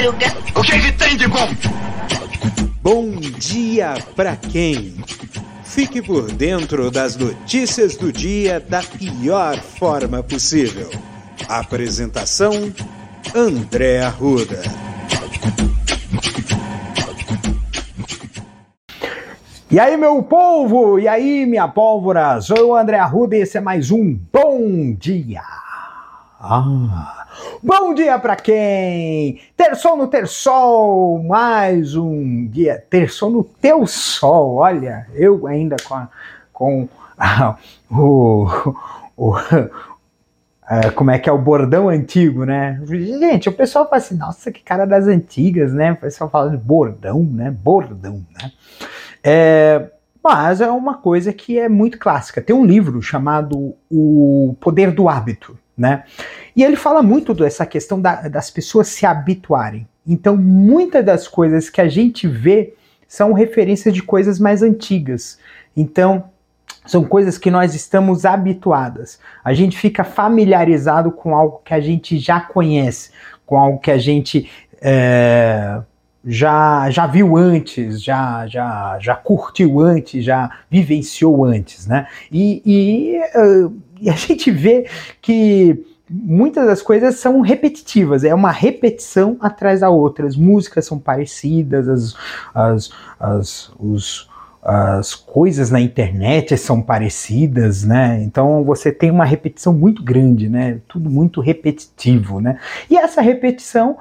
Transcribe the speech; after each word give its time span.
madruga. 0.00 0.26
O 0.56 0.62
que, 0.62 0.78
que 0.80 0.92
tem 0.92 1.16
de 1.16 1.28
bom? 1.28 1.48
Bom 2.82 3.10
dia 3.10 3.94
pra 4.16 4.34
quem? 4.36 4.94
Fique 5.62 6.02
por 6.02 6.32
dentro 6.32 6.90
das 6.90 7.16
notícias 7.16 7.96
do 7.96 8.12
dia 8.12 8.58
da 8.58 8.82
pior 8.82 9.56
forma 9.60 10.22
possível. 10.22 10.90
Apresentação: 11.48 12.72
André 13.34 14.00
Arruda. 14.00 14.62
E 19.70 19.78
aí, 19.78 19.96
meu 19.96 20.20
povo! 20.24 20.98
E 20.98 21.06
aí, 21.06 21.46
minha 21.46 21.68
pólvora? 21.68 22.40
Sou 22.40 22.70
o 22.70 22.76
André 22.76 22.98
Arruda 22.98 23.36
e 23.36 23.42
esse 23.42 23.56
é 23.56 23.60
mais 23.60 23.92
um 23.92 24.18
Bom 24.32 24.92
Dia. 24.98 25.42
Ah, 26.40 27.19
bom 27.62 27.92
dia 27.94 28.18
para 28.18 28.36
quem? 28.36 29.40
Ter 29.56 29.74
sol 29.76 29.96
no 29.96 30.06
ter 30.06 30.26
sol, 30.26 31.22
mais 31.22 31.94
um 31.94 32.46
dia. 32.46 32.82
Ter 32.88 33.10
sol 33.10 33.30
no 33.30 33.44
teu 33.44 33.86
sol, 33.86 34.56
olha, 34.56 35.06
eu 35.14 35.46
ainda 35.46 35.76
com, 35.86 35.94
a, 35.94 36.08
com 36.52 36.88
ah, 37.18 37.56
o, 37.90 38.46
o 39.16 39.34
é, 40.68 40.90
como 40.90 41.10
é 41.10 41.18
que 41.18 41.28
é 41.28 41.32
o 41.32 41.38
bordão 41.38 41.88
antigo, 41.88 42.44
né? 42.44 42.80
Gente, 42.84 43.48
o 43.48 43.52
pessoal 43.52 43.88
fala 43.88 43.96
assim, 43.96 44.16
nossa, 44.16 44.52
que 44.52 44.62
cara 44.62 44.84
das 44.84 45.08
antigas, 45.08 45.72
né? 45.72 45.92
O 45.92 45.96
pessoal 45.96 46.30
fala 46.30 46.50
de 46.50 46.56
bordão, 46.56 47.24
né? 47.24 47.50
Bordão, 47.50 48.24
né? 48.40 48.52
É, 49.22 49.90
mas 50.22 50.60
é 50.60 50.70
uma 50.70 50.94
coisa 50.94 51.32
que 51.32 51.58
é 51.58 51.68
muito 51.68 51.98
clássica. 51.98 52.40
Tem 52.40 52.54
um 52.54 52.64
livro 52.64 53.02
chamado 53.02 53.74
O 53.90 54.54
Poder 54.60 54.92
do 54.92 55.08
Hábito, 55.08 55.58
né? 55.80 56.04
E 56.54 56.62
ele 56.62 56.76
fala 56.76 57.02
muito 57.02 57.32
dessa 57.32 57.64
questão 57.64 57.98
da, 57.98 58.28
das 58.28 58.50
pessoas 58.50 58.88
se 58.88 59.06
habituarem. 59.06 59.88
Então, 60.06 60.36
muitas 60.36 61.02
das 61.02 61.26
coisas 61.26 61.70
que 61.70 61.80
a 61.80 61.88
gente 61.88 62.28
vê 62.28 62.74
são 63.08 63.32
referências 63.32 63.94
de 63.94 64.02
coisas 64.02 64.38
mais 64.38 64.62
antigas. 64.62 65.38
Então, 65.74 66.24
são 66.84 67.02
coisas 67.02 67.38
que 67.38 67.50
nós 67.50 67.74
estamos 67.74 68.26
habituadas. 68.26 69.18
A 69.42 69.54
gente 69.54 69.78
fica 69.78 70.04
familiarizado 70.04 71.10
com 71.10 71.34
algo 71.34 71.62
que 71.64 71.72
a 71.72 71.80
gente 71.80 72.18
já 72.18 72.40
conhece, 72.40 73.10
com 73.46 73.56
algo 73.56 73.78
que 73.78 73.90
a 73.90 73.98
gente 73.98 74.50
é, 74.82 75.80
já, 76.26 76.90
já 76.90 77.06
viu 77.06 77.38
antes, 77.38 78.02
já, 78.02 78.46
já, 78.46 78.98
já 79.00 79.16
curtiu 79.16 79.80
antes, 79.80 80.22
já 80.22 80.50
vivenciou 80.70 81.42
antes, 81.42 81.86
né? 81.86 82.06
E, 82.30 82.62
e, 82.66 83.18
uh, 83.38 83.89
e 84.00 84.08
a 84.08 84.14
gente 84.14 84.50
vê 84.50 84.86
que 85.20 85.84
muitas 86.08 86.66
das 86.66 86.82
coisas 86.82 87.16
são 87.16 87.40
repetitivas, 87.40 88.24
é 88.24 88.34
uma 88.34 88.50
repetição 88.50 89.36
atrás 89.40 89.80
da 89.80 89.90
outra. 89.90 90.26
As 90.26 90.36
músicas 90.36 90.84
são 90.86 90.98
parecidas, 90.98 91.88
as, 91.88 92.16
as, 92.54 92.90
as, 93.18 93.72
os, 93.78 94.28
as 94.62 95.14
coisas 95.14 95.70
na 95.70 95.80
internet 95.80 96.56
são 96.56 96.82
parecidas, 96.82 97.84
né? 97.84 98.20
Então 98.22 98.64
você 98.64 98.90
tem 98.90 99.10
uma 99.10 99.24
repetição 99.24 99.72
muito 99.72 100.02
grande, 100.02 100.48
né? 100.48 100.80
Tudo 100.88 101.08
muito 101.08 101.40
repetitivo, 101.40 102.40
né? 102.40 102.58
E 102.90 102.96
essa 102.96 103.20
repetição 103.20 103.96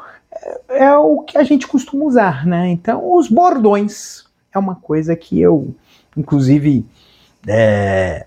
é 0.69 0.95
o 0.95 1.21
que 1.21 1.37
a 1.37 1.43
gente 1.43 1.67
costuma 1.67 2.05
usar, 2.05 2.45
né? 2.45 2.69
Então, 2.69 3.15
os 3.15 3.27
bordões 3.27 4.25
é 4.53 4.59
uma 4.59 4.75
coisa 4.75 5.15
que 5.15 5.39
eu, 5.39 5.73
inclusive, 6.15 6.85
é, 7.47 8.25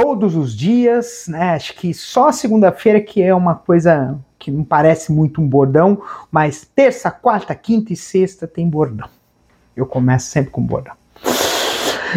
todos 0.00 0.36
os 0.36 0.56
dias, 0.56 1.26
né? 1.26 1.54
Acho 1.54 1.74
que 1.74 1.92
só 1.92 2.30
segunda-feira 2.30 3.00
que 3.00 3.20
é 3.20 3.34
uma 3.34 3.56
coisa 3.56 4.16
que 4.38 4.48
não 4.48 4.62
parece 4.62 5.10
muito 5.10 5.40
um 5.40 5.48
bordão, 5.48 6.00
mas 6.30 6.64
terça, 6.72 7.10
quarta, 7.10 7.52
quinta 7.52 7.92
e 7.92 7.96
sexta 7.96 8.46
tem 8.46 8.68
bordão. 8.68 9.08
Eu 9.74 9.86
começo 9.86 10.26
sempre 10.26 10.52
com 10.52 10.62
bordão. 10.62 10.94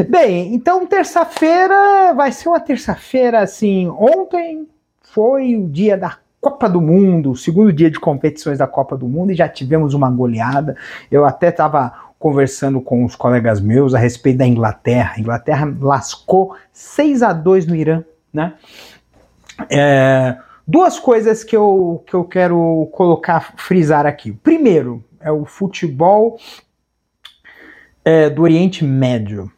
Bem, 0.08 0.53
então 0.53 0.86
terça-feira 0.86 2.14
vai 2.14 2.31
ser 2.31 2.50
uma 2.50 2.59
terça-feira 2.59 3.40
assim. 3.40 3.90
Ontem 3.90 4.68
foi 5.02 5.56
o 5.56 5.68
dia 5.68 5.98
da 5.98 6.18
Copa 6.40 6.69
do 6.69 6.80
Mundo, 6.80 7.36
segundo 7.36 7.74
dia 7.74 7.90
de 7.90 8.00
competições 8.00 8.59
da 8.59 8.68
Copa 8.68 8.96
do 8.96 9.08
Mundo, 9.08 9.31
e 9.31 9.36
já 9.36 9.50
tivemos 9.50 9.96
uma 9.96 10.12
goleada. 10.12 10.78
Eu 11.09 11.25
até 11.25 11.50
estava 11.50 12.11
conversando 12.22 12.80
com 12.80 13.04
os 13.04 13.16
colegas 13.16 13.59
meus 13.59 13.96
a 13.96 14.00
respeito 14.00 14.38
da 14.38 14.46
Inglaterra. 14.46 15.16
A 15.18 15.20
Inglaterra 15.20 15.76
lascou 15.82 16.56
6 16.72 17.24
a 17.24 17.34
2 17.34 17.66
no 17.66 17.76
Irã, 17.76 18.04
né? 18.32 18.54
É, 19.70 20.38
duas 20.68 21.00
coisas 21.00 21.44
que 21.44 21.58
eu, 21.58 22.04
que 22.06 22.14
eu 22.14 22.24
quero 22.24 22.88
colocar, 22.94 23.56
frisar 23.58 24.06
aqui. 24.06 24.31
Primeiro, 24.31 25.04
é 25.20 25.31
o 25.31 25.46
futebol 25.46 26.38
é, 28.06 28.30
do 28.30 28.44
Oriente 28.44 28.86
Médio, 28.86 29.52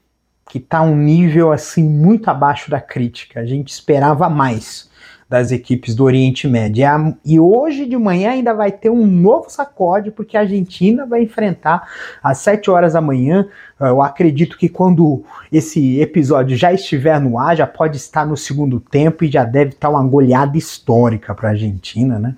que 0.50 0.58
está 0.58 0.82
um 0.82 0.96
nível 0.96 1.52
assim 1.52 1.84
muito 1.84 2.30
abaixo 2.30 2.72
da 2.72 2.80
crítica. 2.80 3.42
A 3.42 3.46
gente 3.46 3.70
esperava 3.72 4.30
mais 4.30 4.90
das 5.34 5.52
equipes 5.52 5.96
do 5.96 6.04
Oriente 6.04 6.48
Médio. 6.48 6.86
E 7.26 7.40
hoje 7.40 7.88
de 7.88 7.98
manhã 7.98 8.34
ainda 8.34 8.54
vai 8.54 8.72
ter 8.72 8.92
um 8.92 9.04
novo 9.04 9.50
sacode, 9.50 10.12
porque 10.12 10.38
a 10.38 10.42
Argentina 10.42 11.08
vai 11.08 11.24
enfrentar 11.24 11.90
às 12.22 12.38
7 12.38 12.70
horas 12.70 12.94
da 12.94 13.02
manhã. 13.02 13.48
Eu 13.80 14.04
acredito 14.04 14.56
que 14.56 14.70
quando 14.70 15.24
esse 15.52 16.00
episódio 16.00 16.56
já 16.56 16.72
estiver 16.72 17.20
no 17.20 17.40
ar, 17.40 17.58
já 17.58 17.66
pode 17.66 17.98
estar 17.98 18.28
no 18.28 18.38
segundo 18.38 18.80
tempo 18.80 19.24
e 19.24 19.32
já 19.32 19.44
deve 19.44 19.72
estar 19.72 19.90
uma 19.90 20.04
goleada 20.04 20.56
histórica 20.56 21.34
para 21.34 21.50
a 21.50 21.52
Argentina, 21.54 22.20
né? 22.20 22.36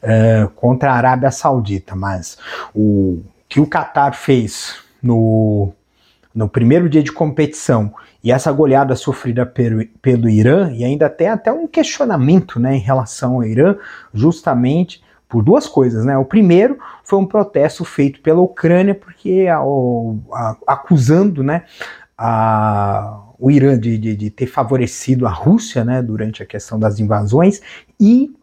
É, 0.00 0.48
contra 0.54 0.92
a 0.92 0.94
Arábia 0.94 1.32
Saudita. 1.32 1.96
Mas 1.96 2.38
o 2.72 3.22
que 3.48 3.58
o 3.58 3.66
Qatar 3.66 4.14
fez 4.14 4.76
no, 5.02 5.72
no 6.32 6.48
primeiro 6.48 6.88
dia 6.88 7.02
de 7.02 7.10
competição 7.10 7.92
e 8.22 8.32
essa 8.32 8.50
goleada 8.52 8.96
sofrida 8.96 9.46
pelo, 9.46 9.86
pelo 10.02 10.28
Irã, 10.28 10.70
e 10.72 10.84
ainda 10.84 11.08
tem 11.08 11.28
até 11.28 11.52
um 11.52 11.66
questionamento 11.66 12.58
né, 12.58 12.76
em 12.76 12.80
relação 12.80 13.34
ao 13.34 13.44
Irã, 13.44 13.76
justamente 14.12 15.02
por 15.28 15.42
duas 15.42 15.68
coisas. 15.68 16.04
Né? 16.04 16.16
O 16.16 16.24
primeiro 16.24 16.78
foi 17.04 17.18
um 17.18 17.26
protesto 17.26 17.84
feito 17.84 18.20
pela 18.20 18.40
Ucrânia, 18.40 18.94
porque 18.94 19.46
a, 19.48 19.58
a, 19.58 20.56
acusando 20.66 21.42
né, 21.42 21.64
a, 22.16 23.22
o 23.38 23.50
Irã 23.50 23.78
de, 23.78 23.98
de, 23.98 24.16
de, 24.16 24.30
ter 24.30 24.46
favorecido 24.46 25.26
a 25.26 25.30
Rússia 25.30 25.84
né, 25.84 26.02
durante 26.02 26.42
a 26.42 26.46
questão 26.46 26.78
das 26.78 26.98
invasões 26.98 27.60
e 28.00 28.34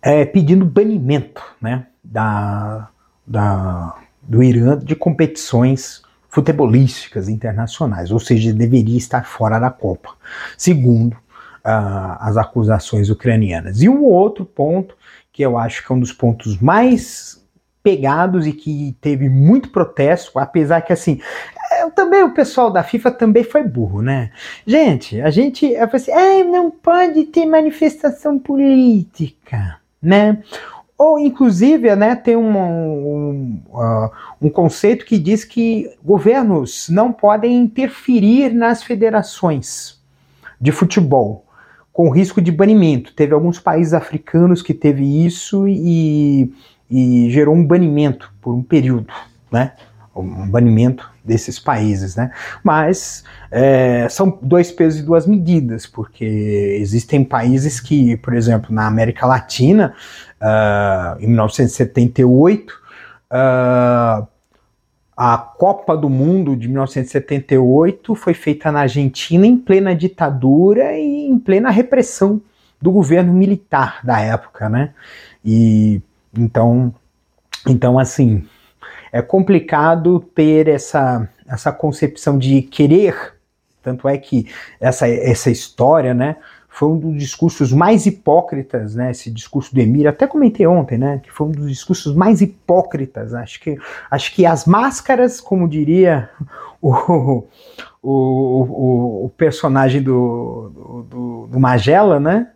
é, 0.00 0.24
pedindo 0.24 0.64
banimento 0.64 1.42
né, 1.60 1.86
da, 2.02 2.88
da, 3.26 3.96
do 4.22 4.42
Irã 4.42 4.78
de 4.78 4.94
competições 4.94 6.05
futebolísticas 6.36 7.30
internacionais, 7.30 8.10
ou 8.10 8.20
seja, 8.20 8.52
deveria 8.52 8.98
estar 8.98 9.24
fora 9.26 9.58
da 9.58 9.70
Copa, 9.70 10.10
segundo 10.58 11.14
uh, 11.14 12.20
as 12.20 12.36
acusações 12.36 13.08
ucranianas. 13.08 13.80
E 13.80 13.88
um 13.88 14.04
outro 14.04 14.44
ponto, 14.44 14.94
que 15.32 15.42
eu 15.42 15.56
acho 15.56 15.82
que 15.82 15.90
é 15.90 15.94
um 15.94 15.98
dos 15.98 16.12
pontos 16.12 16.58
mais 16.60 17.42
pegados 17.82 18.46
e 18.46 18.52
que 18.52 18.94
teve 19.00 19.30
muito 19.30 19.70
protesto, 19.70 20.38
apesar 20.38 20.82
que 20.82 20.92
assim, 20.92 21.22
eu, 21.80 21.90
também 21.90 22.22
o 22.22 22.34
pessoal 22.34 22.70
da 22.70 22.82
FIFA 22.82 23.12
também 23.12 23.42
foi 23.42 23.62
burro, 23.62 24.02
né? 24.02 24.30
Gente, 24.66 25.18
a 25.22 25.30
gente, 25.30 25.64
eu 25.64 25.88
falei 25.88 26.12
assim, 26.12 26.50
não 26.50 26.70
pode 26.70 27.24
ter 27.24 27.46
manifestação 27.46 28.38
política, 28.38 29.78
né? 30.02 30.42
Ou, 30.98 31.18
inclusive, 31.18 31.94
né, 31.94 32.14
tem 32.16 32.36
um, 32.36 32.56
um, 32.56 33.60
uh, 33.68 34.10
um, 34.40 34.48
conceito 34.48 35.04
que 35.04 35.18
diz 35.18 35.44
que 35.44 35.90
governos 36.02 36.88
não 36.88 37.12
podem 37.12 37.54
interferir 37.58 38.54
nas 38.54 38.82
federações 38.82 40.00
de 40.58 40.72
futebol, 40.72 41.44
com 41.92 42.08
risco 42.08 42.40
de 42.40 42.50
banimento. 42.50 43.12
Teve 43.14 43.34
alguns 43.34 43.58
países 43.58 43.92
africanos 43.92 44.62
que 44.62 44.72
teve 44.72 45.04
isso 45.26 45.68
e, 45.68 46.50
e 46.90 47.30
gerou 47.30 47.54
um 47.54 47.64
banimento 47.64 48.32
por 48.40 48.54
um 48.54 48.62
período, 48.62 49.12
né? 49.52 49.72
Um 50.20 50.48
banimento 50.48 51.10
desses 51.24 51.58
países, 51.58 52.16
né? 52.16 52.30
Mas 52.62 53.24
é, 53.50 54.08
são 54.08 54.38
dois 54.40 54.70
pesos 54.70 55.00
e 55.00 55.02
duas 55.02 55.26
medidas, 55.26 55.86
porque 55.86 56.24
existem 56.80 57.24
países 57.24 57.80
que, 57.80 58.16
por 58.18 58.34
exemplo, 58.34 58.74
na 58.74 58.86
América 58.86 59.26
Latina, 59.26 59.94
uh, 60.40 61.20
em 61.20 61.26
1978, 61.26 62.70
uh, 62.70 62.76
ah, 63.30 64.26
a 65.16 65.38
Copa 65.38 65.96
do 65.96 66.10
Mundo 66.10 66.54
de 66.54 66.68
1978 66.68 68.14
foi 68.14 68.34
feita 68.34 68.70
na 68.70 68.80
Argentina 68.80 69.46
em 69.46 69.56
plena 69.56 69.94
ditadura 69.94 70.92
e 70.92 71.26
em 71.26 71.38
plena 71.38 71.70
repressão 71.70 72.40
do 72.80 72.90
governo 72.90 73.32
militar 73.32 74.00
da 74.04 74.20
época, 74.20 74.68
né? 74.68 74.92
E 75.44 76.02
então, 76.36 76.94
então 77.66 77.98
assim, 77.98 78.46
é 79.12 79.22
complicado 79.22 80.20
ter 80.20 80.68
essa, 80.68 81.28
essa 81.48 81.72
concepção 81.72 82.38
de 82.38 82.62
querer, 82.62 83.34
tanto 83.82 84.08
é 84.08 84.18
que 84.18 84.46
essa, 84.80 85.08
essa 85.08 85.50
história, 85.50 86.12
né, 86.12 86.36
foi 86.76 86.90
um 86.90 86.98
dos 86.98 87.16
discursos 87.16 87.72
mais 87.72 88.04
hipócritas, 88.04 88.94
né? 88.94 89.10
Esse 89.10 89.30
discurso 89.30 89.74
do 89.74 89.80
Emir, 89.80 90.06
até 90.06 90.26
comentei 90.26 90.66
ontem, 90.66 90.98
né? 90.98 91.22
Que 91.22 91.32
foi 91.32 91.46
um 91.46 91.50
dos 91.50 91.70
discursos 91.70 92.14
mais 92.14 92.42
hipócritas. 92.42 93.32
Acho 93.32 93.58
que, 93.60 93.78
acho 94.10 94.34
que 94.34 94.44
as 94.44 94.66
máscaras, 94.66 95.40
como 95.40 95.66
diria 95.66 96.28
o, 96.82 96.92
o, 96.92 97.48
o, 98.02 99.24
o 99.24 99.32
personagem 99.38 100.02
do, 100.02 101.04
do, 101.08 101.46
do, 101.46 101.58
Magela, 101.58 102.20
né? 102.20 102.50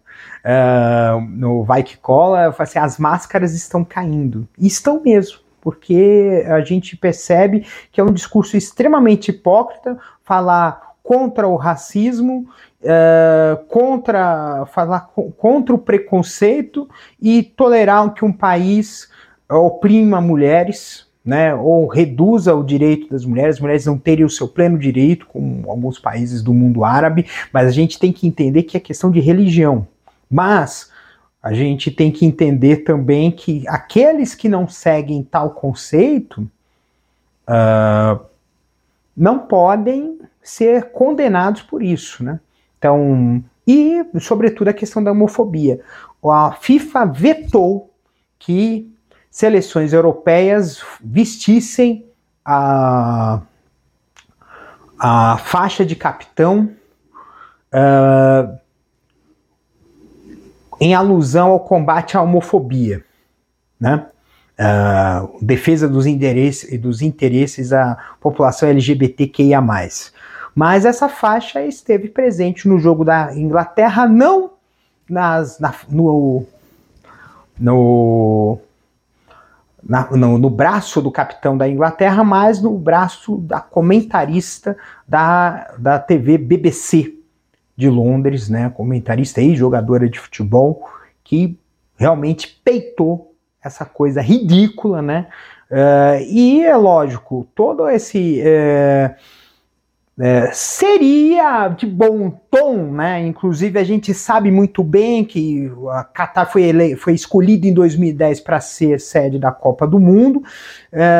Uh, 0.44 1.20
no 1.22 1.64
Vai 1.64 1.82
Que 1.82 1.96
Cola, 1.96 2.54
assim, 2.58 2.78
as 2.78 2.98
máscaras 2.98 3.54
estão 3.54 3.82
caindo. 3.82 4.46
E 4.58 4.66
estão 4.66 5.02
mesmo 5.02 5.38
porque 5.60 6.44
a 6.46 6.60
gente 6.60 6.96
percebe 6.96 7.66
que 7.92 8.00
é 8.00 8.04
um 8.04 8.12
discurso 8.12 8.56
extremamente 8.56 9.30
hipócrita 9.30 9.98
falar 10.22 10.94
contra 11.02 11.48
o 11.48 11.56
racismo, 11.56 12.48
uh, 12.82 13.64
contra 13.66 14.64
falar 14.66 15.10
contra 15.36 15.74
o 15.74 15.78
preconceito 15.78 16.88
e 17.20 17.42
tolerar 17.42 18.12
que 18.14 18.24
um 18.24 18.32
país 18.32 19.08
oprima 19.50 20.20
mulheres, 20.20 21.06
né, 21.24 21.54
ou 21.54 21.86
reduza 21.86 22.54
o 22.54 22.62
direito 22.62 23.10
das 23.10 23.24
mulheres, 23.24 23.56
as 23.56 23.60
mulheres 23.60 23.86
não 23.86 23.98
terem 23.98 24.24
o 24.24 24.30
seu 24.30 24.48
pleno 24.48 24.78
direito, 24.78 25.26
como 25.26 25.68
alguns 25.70 25.98
países 25.98 26.42
do 26.42 26.54
mundo 26.54 26.84
árabe, 26.84 27.26
mas 27.52 27.66
a 27.66 27.70
gente 27.70 27.98
tem 27.98 28.12
que 28.12 28.26
entender 28.26 28.62
que 28.62 28.76
é 28.76 28.80
questão 28.80 29.10
de 29.10 29.20
religião. 29.20 29.86
Mas 30.30 30.89
a 31.42 31.52
gente 31.52 31.90
tem 31.90 32.12
que 32.12 32.26
entender 32.26 32.78
também 32.78 33.30
que 33.30 33.66
aqueles 33.66 34.34
que 34.34 34.48
não 34.48 34.68
seguem 34.68 35.22
tal 35.22 35.50
conceito 35.50 36.42
uh, 37.48 38.20
não 39.16 39.38
podem 39.38 40.18
ser 40.42 40.92
condenados 40.92 41.62
por 41.62 41.82
isso, 41.82 42.22
né? 42.22 42.40
Então, 42.78 43.42
e 43.66 44.04
sobretudo 44.20 44.68
a 44.68 44.72
questão 44.72 45.02
da 45.02 45.12
homofobia. 45.12 45.80
A 46.24 46.52
FIFA 46.52 47.06
vetou 47.06 47.90
que 48.38 48.90
seleções 49.30 49.92
europeias 49.92 50.82
vestissem 51.02 52.06
a, 52.44 53.40
a 54.98 55.38
faixa 55.38 55.84
de 55.84 55.94
capitão 55.94 56.70
uh, 57.72 58.58
em 60.80 60.94
alusão 60.94 61.50
ao 61.50 61.60
combate 61.60 62.16
à 62.16 62.22
homofobia, 62.22 63.04
né? 63.78 64.06
Uh, 64.58 65.38
defesa 65.40 65.88
dos, 65.88 66.04
interesses, 66.04 66.78
dos 66.78 67.00
interesses 67.00 67.70
da 67.70 67.96
população 68.20 68.68
LGBTQIA+. 68.68 69.62
Mas 70.54 70.84
essa 70.84 71.08
faixa 71.08 71.62
esteve 71.64 72.08
presente 72.08 72.68
no 72.68 72.78
jogo 72.78 73.02
da 73.04 73.34
Inglaterra, 73.34 74.06
não 74.06 74.50
nas, 75.08 75.58
na, 75.58 75.74
no, 75.88 76.46
no, 77.58 78.58
na, 79.82 80.10
no, 80.10 80.36
no, 80.36 80.50
braço 80.50 81.00
do 81.00 81.10
capitão 81.10 81.56
da 81.56 81.66
Inglaterra, 81.66 82.22
mas 82.22 82.60
no 82.60 82.76
braço 82.76 83.38
da 83.38 83.60
comentarista 83.60 84.76
da, 85.08 85.72
da 85.78 85.98
TV 85.98 86.36
BBC 86.36 87.19
de 87.80 87.88
Londres, 87.88 88.50
né, 88.50 88.70
comentarista 88.76 89.40
e 89.40 89.56
jogadora 89.56 90.08
de 90.08 90.20
futebol, 90.20 90.86
que 91.24 91.58
realmente 91.96 92.60
peitou 92.62 93.34
essa 93.64 93.86
coisa 93.86 94.20
ridícula, 94.20 95.00
né? 95.00 95.28
Uh, 95.70 96.20
e 96.28 96.62
é 96.62 96.76
lógico, 96.76 97.46
todo 97.54 97.88
esse 97.88 98.42
uh, 98.42 99.14
uh, 100.18 100.48
seria 100.52 101.68
de 101.68 101.86
bom 101.86 102.30
tom, 102.50 102.92
né? 102.92 103.26
Inclusive 103.26 103.78
a 103.78 103.84
gente 103.84 104.12
sabe 104.12 104.50
muito 104.50 104.82
bem 104.82 105.24
que 105.24 105.70
a 105.90 106.04
Qatar 106.04 106.50
foi, 106.50 106.64
ele... 106.64 106.96
foi 106.96 107.14
escolhida 107.14 107.66
em 107.66 107.72
2010 107.72 108.40
para 108.40 108.60
ser 108.60 109.00
sede 109.00 109.38
da 109.38 109.52
Copa 109.52 109.86
do 109.86 109.98
Mundo, 109.98 110.42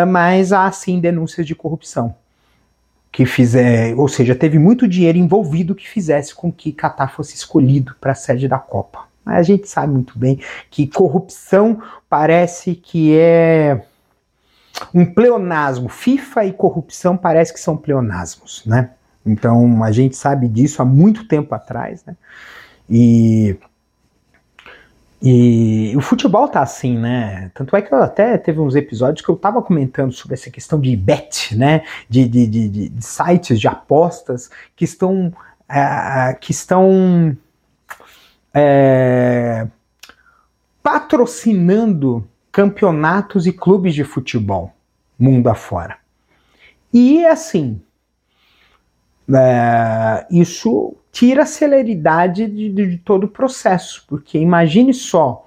mas 0.09 0.53
há 0.53 0.71
sim 0.73 1.01
denúncias 1.01 1.47
de 1.47 1.55
corrupção 1.55 2.15
que 3.13 3.27
fizer, 3.27 3.95
ou 3.97 4.09
seja, 4.09 4.35
teve 4.35 4.59
muito 4.59 4.87
dinheiro 4.87 5.19
envolvido 5.19 5.75
que 5.75 5.89
fizesse 5.89 6.35
com 6.35 6.53
que 6.53 6.73
Qatar 6.73 7.13
fosse 7.15 7.35
escolhido 7.35 7.95
para 8.01 8.13
a 8.13 8.15
sede 8.15 8.47
da 8.47 8.59
Copa. 8.59 9.09
Mas 9.25 9.37
a 9.37 9.43
gente 9.43 9.69
sabe 9.69 9.93
muito 9.93 10.19
bem 10.19 10.41
que 10.71 10.87
corrupção 10.87 11.83
parece 12.09 12.75
que 12.75 13.17
é 13.17 13.85
um 14.95 15.05
pleonasmo. 15.05 15.89
FIFA 15.89 16.45
e 16.47 16.53
corrupção 16.53 17.17
parece 17.17 17.53
que 17.53 17.61
são 17.61 17.77
pleonasmos, 17.77 18.63
né? 18.65 18.91
Então 19.27 19.83
a 19.85 19.93
gente 19.93 20.17
sabe 20.17 20.49
disso 20.49 20.81
há 20.81 20.85
muito 20.85 21.27
tempo 21.27 21.55
atrás, 21.55 22.05
né? 22.05 22.17
E 22.89 23.57
e 25.23 25.95
o 25.97 26.01
futebol 26.01 26.49
tá 26.49 26.63
assim, 26.63 26.97
né? 26.97 27.51
Tanto 27.55 27.77
é 27.77 27.83
que 27.83 27.93
eu 27.93 28.03
até 28.03 28.39
teve 28.39 28.59
uns 28.59 28.75
episódios 28.75 29.25
que 29.25 29.31
eu 29.31 29.37
tava 29.37 29.61
comentando 29.61 30.13
sobre 30.13 30.35
essa 30.35 30.51
questão 30.51 30.81
de 30.81 30.97
bet, 30.97 31.55
né? 31.57 31.85
De, 32.09 32.27
de, 32.27 32.47
de, 32.47 32.69
de 32.89 33.05
sites 33.05 33.61
de 33.61 33.69
apostas 33.69 34.51
que 34.75 34.85
estão. 34.85 35.33
É, 35.69 36.35
que 36.41 36.53
estão. 36.53 37.37
É, 38.55 39.69
patrocinando 40.83 42.27
campeonatos 42.51 43.47
e 43.47 43.53
clubes 43.53 43.95
de 43.95 44.03
futebol 44.03 44.73
mundo 45.19 45.49
afora. 45.49 45.99
E 46.93 47.25
assim, 47.27 47.81
é, 49.33 50.27
isso 50.31 50.97
tira 51.13 51.43
a 51.43 51.47
celeridade 51.47 52.47
de, 52.47 52.71
de, 52.71 52.99
todo 52.99 53.25
o 53.25 53.29
processo, 53.29 54.05
porque 54.09 54.39
imagine 54.39 54.95
só 54.95 55.47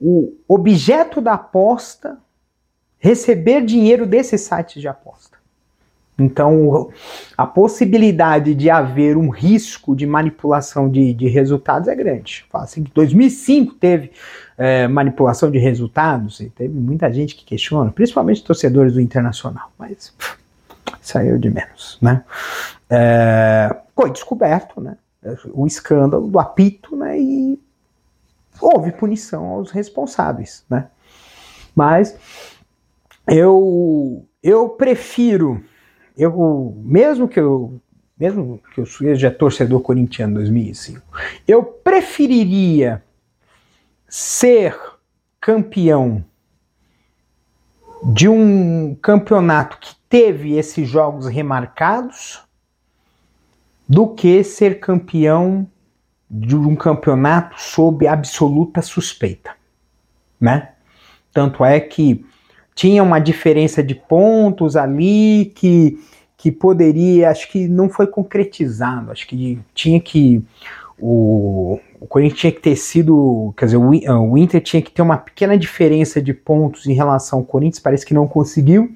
o 0.00 0.34
objeto 0.46 1.20
da 1.20 1.34
aposta 1.34 2.18
receber 2.98 3.64
dinheiro 3.64 4.06
desses 4.06 4.42
sites 4.42 4.80
de 4.80 4.88
aposta. 4.88 5.38
Então, 6.18 6.90
a 7.36 7.46
possibilidade 7.46 8.52
de 8.52 8.68
haver 8.68 9.16
um 9.16 9.28
risco 9.28 9.94
de 9.94 10.04
manipulação 10.04 10.90
de, 10.90 11.14
de 11.14 11.28
resultados 11.28 11.86
é 11.86 11.94
grande. 11.94 12.44
Assim, 12.52 12.84
2005 12.92 13.74
teve 13.74 14.10
é, 14.56 14.88
manipulação 14.88 15.48
de 15.48 15.58
resultados, 15.58 16.40
e 16.40 16.50
teve 16.50 16.74
muita 16.74 17.12
gente 17.12 17.36
que 17.36 17.44
questiona, 17.44 17.92
principalmente 17.92 18.42
torcedores 18.42 18.94
do 18.94 19.00
Internacional, 19.00 19.70
mas 19.78 20.12
pff, 20.18 20.36
saiu 21.00 21.38
de 21.38 21.50
menos, 21.50 21.98
né? 22.02 22.24
É, 22.90 23.76
foi 23.94 24.10
descoberto, 24.10 24.80
né? 24.80 24.96
O 25.52 25.66
escândalo 25.66 26.28
do 26.28 26.38
apito, 26.38 26.96
né? 26.96 27.18
E 27.18 27.60
houve 28.60 28.92
punição 28.92 29.46
aos 29.46 29.70
responsáveis, 29.70 30.64
né? 30.70 30.88
Mas 31.74 32.16
eu 33.26 34.24
eu 34.42 34.68
prefiro, 34.70 35.62
eu 36.16 36.74
mesmo 36.78 37.28
que 37.28 37.38
eu 37.38 37.80
mesmo 38.18 38.60
que 38.74 38.80
eu 38.80 38.86
seja 38.86 39.30
torcedor 39.30 39.80
corintiano 39.80 40.34
2005, 40.34 41.06
eu 41.46 41.62
preferiria 41.62 43.02
ser 44.08 44.76
campeão 45.40 46.24
de 48.02 48.28
um 48.28 48.96
campeonato 48.96 49.78
que 49.78 49.94
teve 50.08 50.56
esses 50.56 50.88
jogos 50.88 51.26
remarcados 51.26 52.47
do 53.88 54.08
que 54.08 54.44
ser 54.44 54.80
campeão 54.80 55.66
de 56.30 56.54
um 56.54 56.76
campeonato 56.76 57.60
sob 57.60 58.06
absoluta 58.06 58.82
suspeita, 58.82 59.52
né? 60.38 60.70
Tanto 61.32 61.64
é 61.64 61.80
que 61.80 62.24
tinha 62.74 63.02
uma 63.02 63.18
diferença 63.18 63.82
de 63.82 63.94
pontos 63.94 64.76
ali 64.76 65.52
que 65.54 65.98
que 66.36 66.52
poderia, 66.52 67.30
acho 67.30 67.50
que 67.50 67.66
não 67.66 67.88
foi 67.88 68.06
concretizado, 68.06 69.10
acho 69.10 69.26
que 69.26 69.58
tinha 69.74 70.00
que 70.00 70.40
o, 70.96 71.80
o 71.98 72.06
Corinthians 72.06 72.40
tinha 72.40 72.52
que 72.52 72.60
ter 72.60 72.76
sido, 72.76 73.52
quer 73.56 73.64
dizer, 73.64 73.76
o 73.76 74.38
Inter 74.38 74.60
tinha 74.60 74.80
que 74.80 74.92
ter 74.92 75.02
uma 75.02 75.16
pequena 75.16 75.58
diferença 75.58 76.22
de 76.22 76.32
pontos 76.32 76.86
em 76.86 76.92
relação 76.92 77.40
ao 77.40 77.44
Corinthians, 77.44 77.80
parece 77.80 78.06
que 78.06 78.14
não 78.14 78.28
conseguiu 78.28 78.94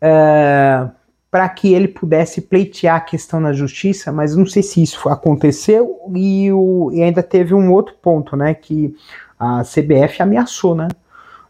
é, 0.00 0.88
para 1.34 1.48
que 1.48 1.74
ele 1.74 1.88
pudesse 1.88 2.40
pleitear 2.42 2.94
a 2.94 3.00
questão 3.00 3.40
na 3.40 3.52
justiça, 3.52 4.12
mas 4.12 4.36
não 4.36 4.46
sei 4.46 4.62
se 4.62 4.80
isso 4.80 5.08
aconteceu 5.08 5.98
e, 6.14 6.52
o, 6.52 6.92
e 6.92 7.02
ainda 7.02 7.24
teve 7.24 7.52
um 7.52 7.72
outro 7.72 7.92
ponto, 8.00 8.36
né, 8.36 8.54
que 8.54 8.96
a 9.36 9.64
CBF 9.64 10.22
ameaçou, 10.22 10.76
né, 10.76 10.86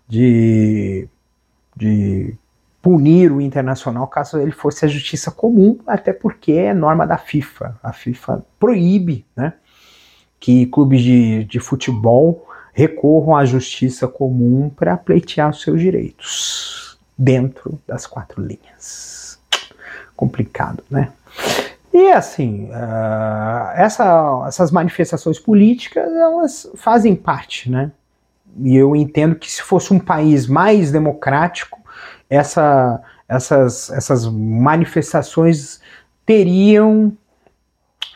de, 0.09 1.07
de 1.76 2.35
punir 2.81 3.31
o 3.31 3.43
Internacional 3.43 4.07
caso 4.07 4.38
ele 4.38 4.53
fosse 4.53 4.87
a 4.87 4.88
justiça 4.88 5.31
comum, 5.31 5.79
até 5.87 6.14
porque 6.14 6.53
é 6.53 6.73
norma 6.73 7.07
da 7.07 7.19
FIFA. 7.19 7.79
A 7.83 7.93
FIFA 7.93 8.43
proíbe, 8.59 9.26
né, 9.37 9.53
que 10.41 10.64
clubes 10.64 11.03
de, 11.03 11.45
de 11.45 11.61
futebol 11.61 12.49
recorram 12.73 13.37
à 13.37 13.45
justiça 13.45 14.09
comum 14.09 14.71
para 14.71 14.97
pleitear 14.97 15.50
os 15.50 15.61
seus 15.61 15.79
direitos 15.79 16.99
dentro 17.19 17.79
das 17.87 18.07
quatro 18.07 18.43
linhas. 18.43 19.34
Complicado, 20.25 20.83
né? 20.90 21.12
E 21.93 22.11
assim, 22.11 22.64
uh, 22.71 23.73
essa, 23.75 24.45
essas 24.49 24.71
manifestações 24.71 25.38
políticas, 25.38 26.11
elas 26.11 26.66
fazem 26.76 27.14
parte, 27.14 27.71
né? 27.71 27.93
E 28.59 28.75
eu 28.75 28.97
entendo 28.97 29.37
que 29.37 29.50
se 29.50 29.61
fosse 29.61 29.93
um 29.93 29.99
país 29.99 30.47
mais 30.47 30.90
democrático, 30.90 31.78
essa, 32.31 33.02
essas, 33.28 33.90
essas 33.90 34.26
manifestações 34.26 35.81
teriam, 36.25 37.12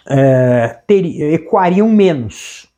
é, 0.09 0.79
ter, 0.87 1.05
ecoariam 1.35 1.91
menos, 1.91 2.69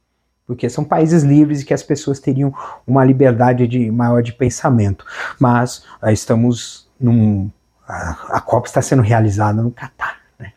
porque 0.44 0.68
são 0.68 0.82
países 0.82 1.22
livres 1.22 1.62
e 1.62 1.64
que 1.64 1.72
as 1.72 1.82
pessoas 1.84 2.18
teriam 2.18 2.52
uma 2.84 3.04
liberdade 3.04 3.68
de, 3.68 3.88
maior 3.90 4.20
de 4.20 4.32
pensamento. 4.32 5.04
Mas 5.38 5.84
uh, 6.02 6.10
estamos 6.10 6.88
num. 7.00 7.49
A, 7.90 8.40
Copa 8.40 8.68
está 8.68 8.80
sendo 8.80 9.02
realizada 9.02 9.62
no 9.62 9.70
Catar. 9.70 10.20
Né? 10.38 10.52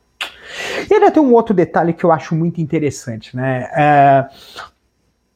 E 0.90 0.94
ainda 0.94 1.12
tem 1.12 1.22
um 1.22 1.34
outro 1.34 1.54
detalhe 1.54 1.94
que 1.94 2.04
eu 2.04 2.12
acho 2.12 2.36
muito 2.36 2.62
interessante, 2.62 3.36
né? 3.36 3.70
É, 3.75 4.28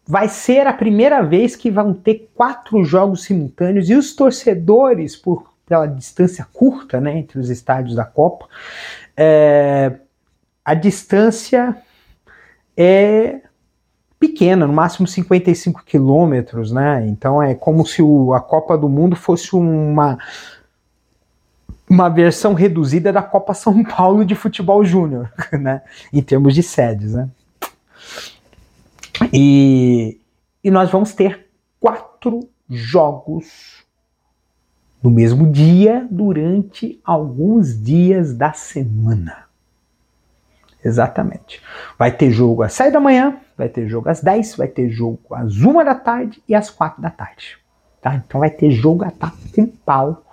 vai 0.05 0.29
ser 0.29 0.67
a 0.67 0.73
primeira 0.73 1.21
vez 1.21 1.55
que 1.55 1.69
vão 1.69 1.93
ter 1.93 2.31
quatro 2.35 2.83
jogos 2.83 3.23
simultâneos 3.23 3.89
e 3.89 3.95
os 3.95 4.15
torcedores, 4.15 5.15
por 5.15 5.57
pela 5.67 5.85
distância 5.85 6.47
curta 6.53 7.01
né, 7.01 7.17
entre 7.17 7.37
os 7.37 7.49
estádios 7.49 7.93
da 7.93 8.05
Copa, 8.05 8.47
é, 9.15 9.93
a 10.63 10.73
distância 10.73 11.77
é 12.75 13.41
pequena, 14.19 14.65
no 14.65 14.73
máximo 14.73 15.07
55 15.07 15.83
quilômetros, 15.85 16.71
né? 16.71 17.05
Então 17.07 17.43
é 17.43 17.53
como 17.53 17.85
se 17.85 18.01
o, 18.01 18.33
a 18.33 18.41
Copa 18.41 18.77
do 18.77 18.89
Mundo 18.89 19.15
fosse 19.15 19.55
uma 19.55 20.17
uma 21.89 22.09
versão 22.09 22.53
reduzida 22.53 23.13
da 23.13 23.21
Copa 23.21 23.53
São 23.53 23.83
Paulo 23.83 24.25
de 24.25 24.35
futebol 24.35 24.83
júnior, 24.83 25.31
né? 25.53 25.81
Em 26.11 26.21
termos 26.21 26.53
de 26.53 26.63
sedes, 26.63 27.13
né? 27.13 27.29
E, 29.33 30.19
e 30.63 30.69
nós 30.69 30.89
vamos 30.91 31.13
ter 31.13 31.47
quatro 31.79 32.47
jogos 32.69 33.85
no 35.01 35.09
mesmo 35.09 35.49
dia 35.49 36.07
durante 36.09 36.99
alguns 37.03 37.81
dias 37.81 38.33
da 38.33 38.53
semana. 38.53 39.45
Exatamente. 40.83 41.61
Vai 41.97 42.11
ter 42.11 42.31
jogo 42.31 42.63
às 42.63 42.73
7 42.73 42.93
da 42.93 42.99
manhã, 42.99 43.37
vai 43.57 43.67
ter 43.69 43.87
jogo 43.87 44.09
às 44.09 44.21
10, 44.21 44.55
vai 44.55 44.67
ter 44.67 44.89
jogo 44.89 45.19
às 45.31 45.57
1 45.57 45.83
da 45.83 45.95
tarde 45.95 46.41
e 46.47 46.53
às 46.53 46.69
4 46.69 47.01
da 47.01 47.09
tarde. 47.09 47.57
Tá? 48.01 48.15
Então 48.15 48.39
vai 48.39 48.49
ter 48.49 48.71
jogo 48.71 49.03
a 49.03 49.11
tá 49.11 49.33
com 49.53 49.67
pau 49.67 50.23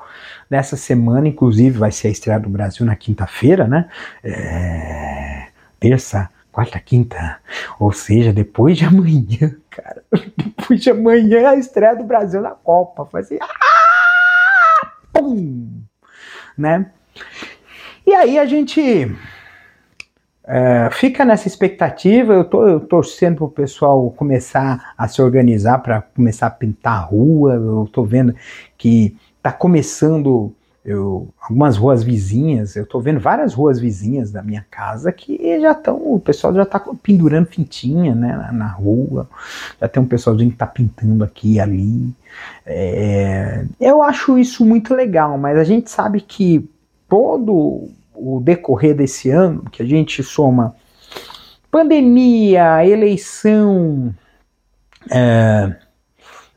nessa 0.51 0.77
semana, 0.77 1.29
inclusive 1.29 1.79
vai 1.79 1.91
ser 1.91 2.09
a 2.09 2.11
estreia 2.11 2.41
do 2.41 2.49
Brasil 2.49 2.85
na 2.85 2.97
quinta-feira, 2.97 3.67
né? 3.67 3.89
É... 4.23 5.49
Terça, 5.81 6.31
quarta, 6.51 6.79
quinta. 6.79 7.39
Ou 7.79 7.93
seja, 7.93 8.33
depois 8.33 8.77
de 8.77 8.85
amanhã, 8.87 9.55
cara. 9.71 10.03
Depois 10.37 10.81
de 10.81 10.91
amanhã 10.91 11.51
a 11.51 11.57
estreia 11.57 11.97
do 11.97 12.05
Brasil 12.05 12.41
na 12.41 12.53
Copa. 12.53 13.09
Assim. 13.19 13.39
Ah! 13.41 14.91
Pum! 15.13 15.83
Né? 16.57 16.87
E 18.07 18.15
aí 18.15 18.39
a 18.39 18.47
gente 18.47 19.13
é, 20.47 20.89
fica 20.93 21.25
nessa 21.25 21.49
expectativa. 21.49 22.35
Eu 22.35 22.45
tô, 22.45 22.67
eu 22.67 22.81
torcendo 22.81 23.37
para 23.37 23.45
o 23.45 23.51
pessoal 23.51 24.11
começar 24.11 24.95
a 24.97 25.09
se 25.09 25.23
organizar 25.23 25.79
para 25.79 26.03
começar 26.03 26.47
a 26.47 26.51
pintar 26.51 26.95
a 26.95 27.05
rua. 27.05 27.55
Eu 27.55 27.89
tô 27.93 28.05
vendo 28.05 28.35
que 28.77 29.17
tá 29.45 29.53
começando 29.53 30.55
eu, 30.83 31.29
algumas 31.39 31.77
ruas 31.77 32.03
vizinhas, 32.03 32.77
eu 32.77 32.85
estou 32.85 32.99
vendo 32.99 33.21
várias 33.21 33.53
ruas 33.53 33.79
vizinhas 33.79 34.33
da 34.33 34.43
minha 34.43 34.65
casa 34.71 35.13
que 35.13 35.61
já 35.61 35.73
estão, 35.73 35.97
o 35.97 36.19
pessoal 36.19 36.55
já 36.55 36.63
está 36.63 36.81
pendurando 37.03 37.47
fintinha 37.47 38.15
né, 38.15 38.35
na, 38.35 38.53
na, 38.53 38.69
rua, 38.69 39.29
já 39.79 39.87
tem 39.87 40.03
um 40.03 40.07
pessoalzinho 40.07 40.49
que 40.49 40.55
está 40.55 40.67
pintando 40.67 41.23
aqui 41.23 41.55
e 41.55 41.61
ali. 41.61 42.11
É, 42.65 43.67
eu 43.79 44.03
acho 44.03 44.39
isso 44.39 44.65
muito 44.65 44.95
legal, 44.95 45.37
mas 45.37 45.59
a 45.59 45.65
gente 45.65 45.91
sabe 45.91 46.23
que 46.23 46.67
todo 47.07 47.91
o 48.15 48.41
decorrer 48.43 48.97
desse 48.97 49.29
ano, 49.29 49.65
que 49.71 49.83
a 49.83 49.87
gente 49.87 50.23
soma 50.23 50.75
pandemia, 51.71 52.87
eleição, 52.87 54.15
é, 55.11 55.77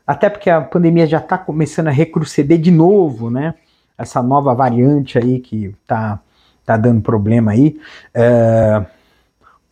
até 0.08 0.28
porque 0.28 0.50
a 0.50 0.60
pandemia 0.60 1.06
já 1.06 1.18
está 1.18 1.38
começando 1.38 1.86
a 1.86 1.92
recrudescer 1.92 2.44
de 2.46 2.70
novo, 2.70 3.30
né? 3.30 3.54
essa 3.98 4.22
nova 4.22 4.54
variante 4.54 5.18
aí 5.18 5.40
que 5.40 5.74
tá, 5.86 6.20
tá 6.64 6.76
dando 6.76 7.02
problema 7.02 7.50
aí. 7.50 7.76
É, 8.14 8.86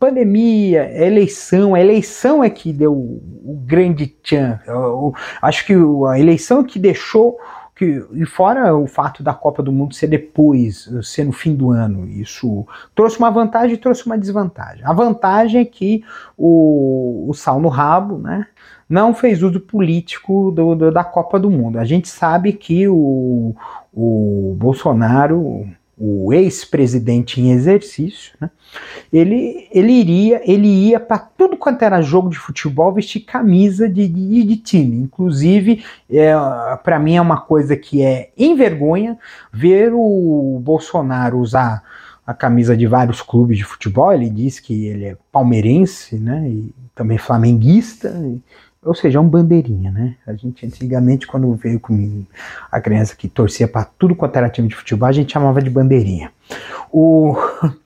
pandemia, 0.00 0.90
eleição, 1.00 1.76
a 1.76 1.80
eleição 1.80 2.42
é 2.42 2.50
que 2.50 2.72
deu 2.72 2.92
o, 2.92 3.62
grande 3.64 4.08
tchan. 4.08 4.58
Eu, 4.66 5.14
acho 5.40 5.64
que 5.64 5.74
a 6.08 6.18
eleição 6.18 6.60
é 6.60 6.64
que 6.64 6.80
deixou 6.80 7.38
que, 7.76 8.02
e 8.14 8.24
fora 8.24 8.74
o 8.74 8.86
fato 8.86 9.22
da 9.22 9.34
Copa 9.34 9.62
do 9.62 9.70
Mundo 9.70 9.94
ser 9.94 10.06
depois, 10.06 10.90
ser 11.02 11.24
no 11.24 11.32
fim 11.32 11.54
do 11.54 11.70
ano, 11.70 12.08
isso 12.08 12.66
trouxe 12.94 13.18
uma 13.18 13.30
vantagem 13.30 13.74
e 13.74 13.78
trouxe 13.78 14.06
uma 14.06 14.16
desvantagem. 14.16 14.82
A 14.82 14.94
vantagem 14.94 15.60
é 15.60 15.64
que 15.64 16.02
o, 16.38 17.26
o 17.28 17.34
sal 17.34 17.60
no 17.60 17.68
rabo, 17.68 18.16
né, 18.16 18.46
não 18.88 19.14
fez 19.14 19.42
uso 19.42 19.60
político 19.60 20.50
do, 20.52 20.74
do, 20.74 20.90
da 20.90 21.04
Copa 21.04 21.38
do 21.38 21.50
Mundo. 21.50 21.78
A 21.78 21.84
gente 21.84 22.08
sabe 22.08 22.54
que 22.54 22.88
o, 22.88 23.54
o 23.92 24.56
Bolsonaro, 24.58 25.68
o 25.98 26.30
ex-presidente 26.32 27.40
em 27.40 27.52
exercício, 27.52 28.34
né, 28.38 28.50
ele, 29.10 29.66
ele 29.70 29.92
iria, 29.92 30.42
ele 30.44 30.68
ia 30.68 31.00
para 31.00 31.18
tudo 31.18 31.56
quanto 31.56 31.82
era 31.82 32.02
jogo 32.02 32.28
de 32.28 32.36
futebol 32.36 32.92
vestir 32.92 33.20
camisa 33.20 33.88
de, 33.88 34.06
de, 34.06 34.42
de 34.42 34.56
time. 34.56 34.96
Inclusive, 34.96 35.84
é, 36.10 36.34
para 36.84 36.98
mim 36.98 37.16
é 37.16 37.20
uma 37.20 37.40
coisa 37.40 37.76
que 37.76 38.02
é 38.02 38.30
envergonha 38.36 39.18
ver 39.50 39.92
o 39.94 40.60
Bolsonaro 40.62 41.38
usar 41.38 41.82
a 42.26 42.34
camisa 42.34 42.76
de 42.76 42.86
vários 42.86 43.22
clubes 43.22 43.56
de 43.56 43.64
futebol. 43.64 44.12
Ele 44.12 44.28
diz 44.28 44.60
que 44.60 44.86
ele 44.86 45.04
é 45.06 45.16
palmeirense, 45.32 46.16
né, 46.18 46.46
e 46.48 46.74
também 46.94 47.16
flamenguista. 47.16 48.08
E, 48.08 48.42
ou 48.86 48.94
seja, 48.94 49.18
é 49.18 49.20
um 49.20 49.28
bandeirinha, 49.28 49.90
né? 49.90 50.16
A 50.26 50.32
gente 50.34 50.64
antigamente, 50.64 51.26
quando 51.26 51.52
veio 51.54 51.80
comigo 51.80 52.24
a 52.70 52.80
criança 52.80 53.16
que 53.16 53.28
torcia 53.28 53.66
para 53.66 53.84
tudo 53.84 54.14
quanto 54.14 54.36
era 54.36 54.48
time 54.48 54.68
de 54.68 54.76
futebol, 54.76 55.08
a 55.08 55.12
gente 55.12 55.32
chamava 55.32 55.60
de 55.60 55.70
bandeirinha. 55.70 56.32
O... 56.92 57.34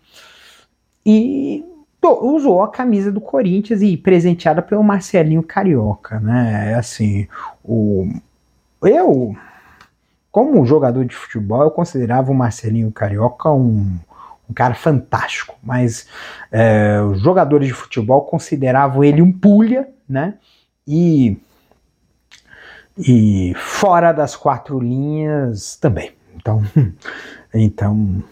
E 1.12 1.64
usou 2.02 2.62
a 2.62 2.68
camisa 2.68 3.10
do 3.10 3.22
Corinthians 3.22 3.80
e 3.80 3.96
presenteada 3.96 4.60
pelo 4.60 4.84
Marcelinho 4.84 5.42
Carioca, 5.42 6.20
né? 6.20 6.72
É 6.72 6.74
assim, 6.74 7.26
o... 7.64 8.06
eu, 8.82 9.34
como 10.30 10.64
jogador 10.66 11.06
de 11.06 11.16
futebol, 11.16 11.62
eu 11.62 11.70
considerava 11.70 12.30
o 12.30 12.34
Marcelinho 12.34 12.92
Carioca 12.92 13.50
um, 13.50 13.96
um 14.48 14.54
cara 14.54 14.74
fantástico, 14.74 15.56
mas 15.62 16.06
é, 16.52 17.00
os 17.00 17.20
jogadores 17.20 17.68
de 17.68 17.74
futebol 17.74 18.22
consideravam 18.22 19.02
ele 19.02 19.22
um 19.22 19.32
pulha, 19.32 19.88
né? 20.08 20.34
E, 20.90 21.36
e 22.98 23.54
fora 23.54 24.10
das 24.10 24.34
quatro 24.34 24.80
linhas 24.80 25.76
também. 25.76 26.10
Então, 26.34 26.62
então 27.54 28.24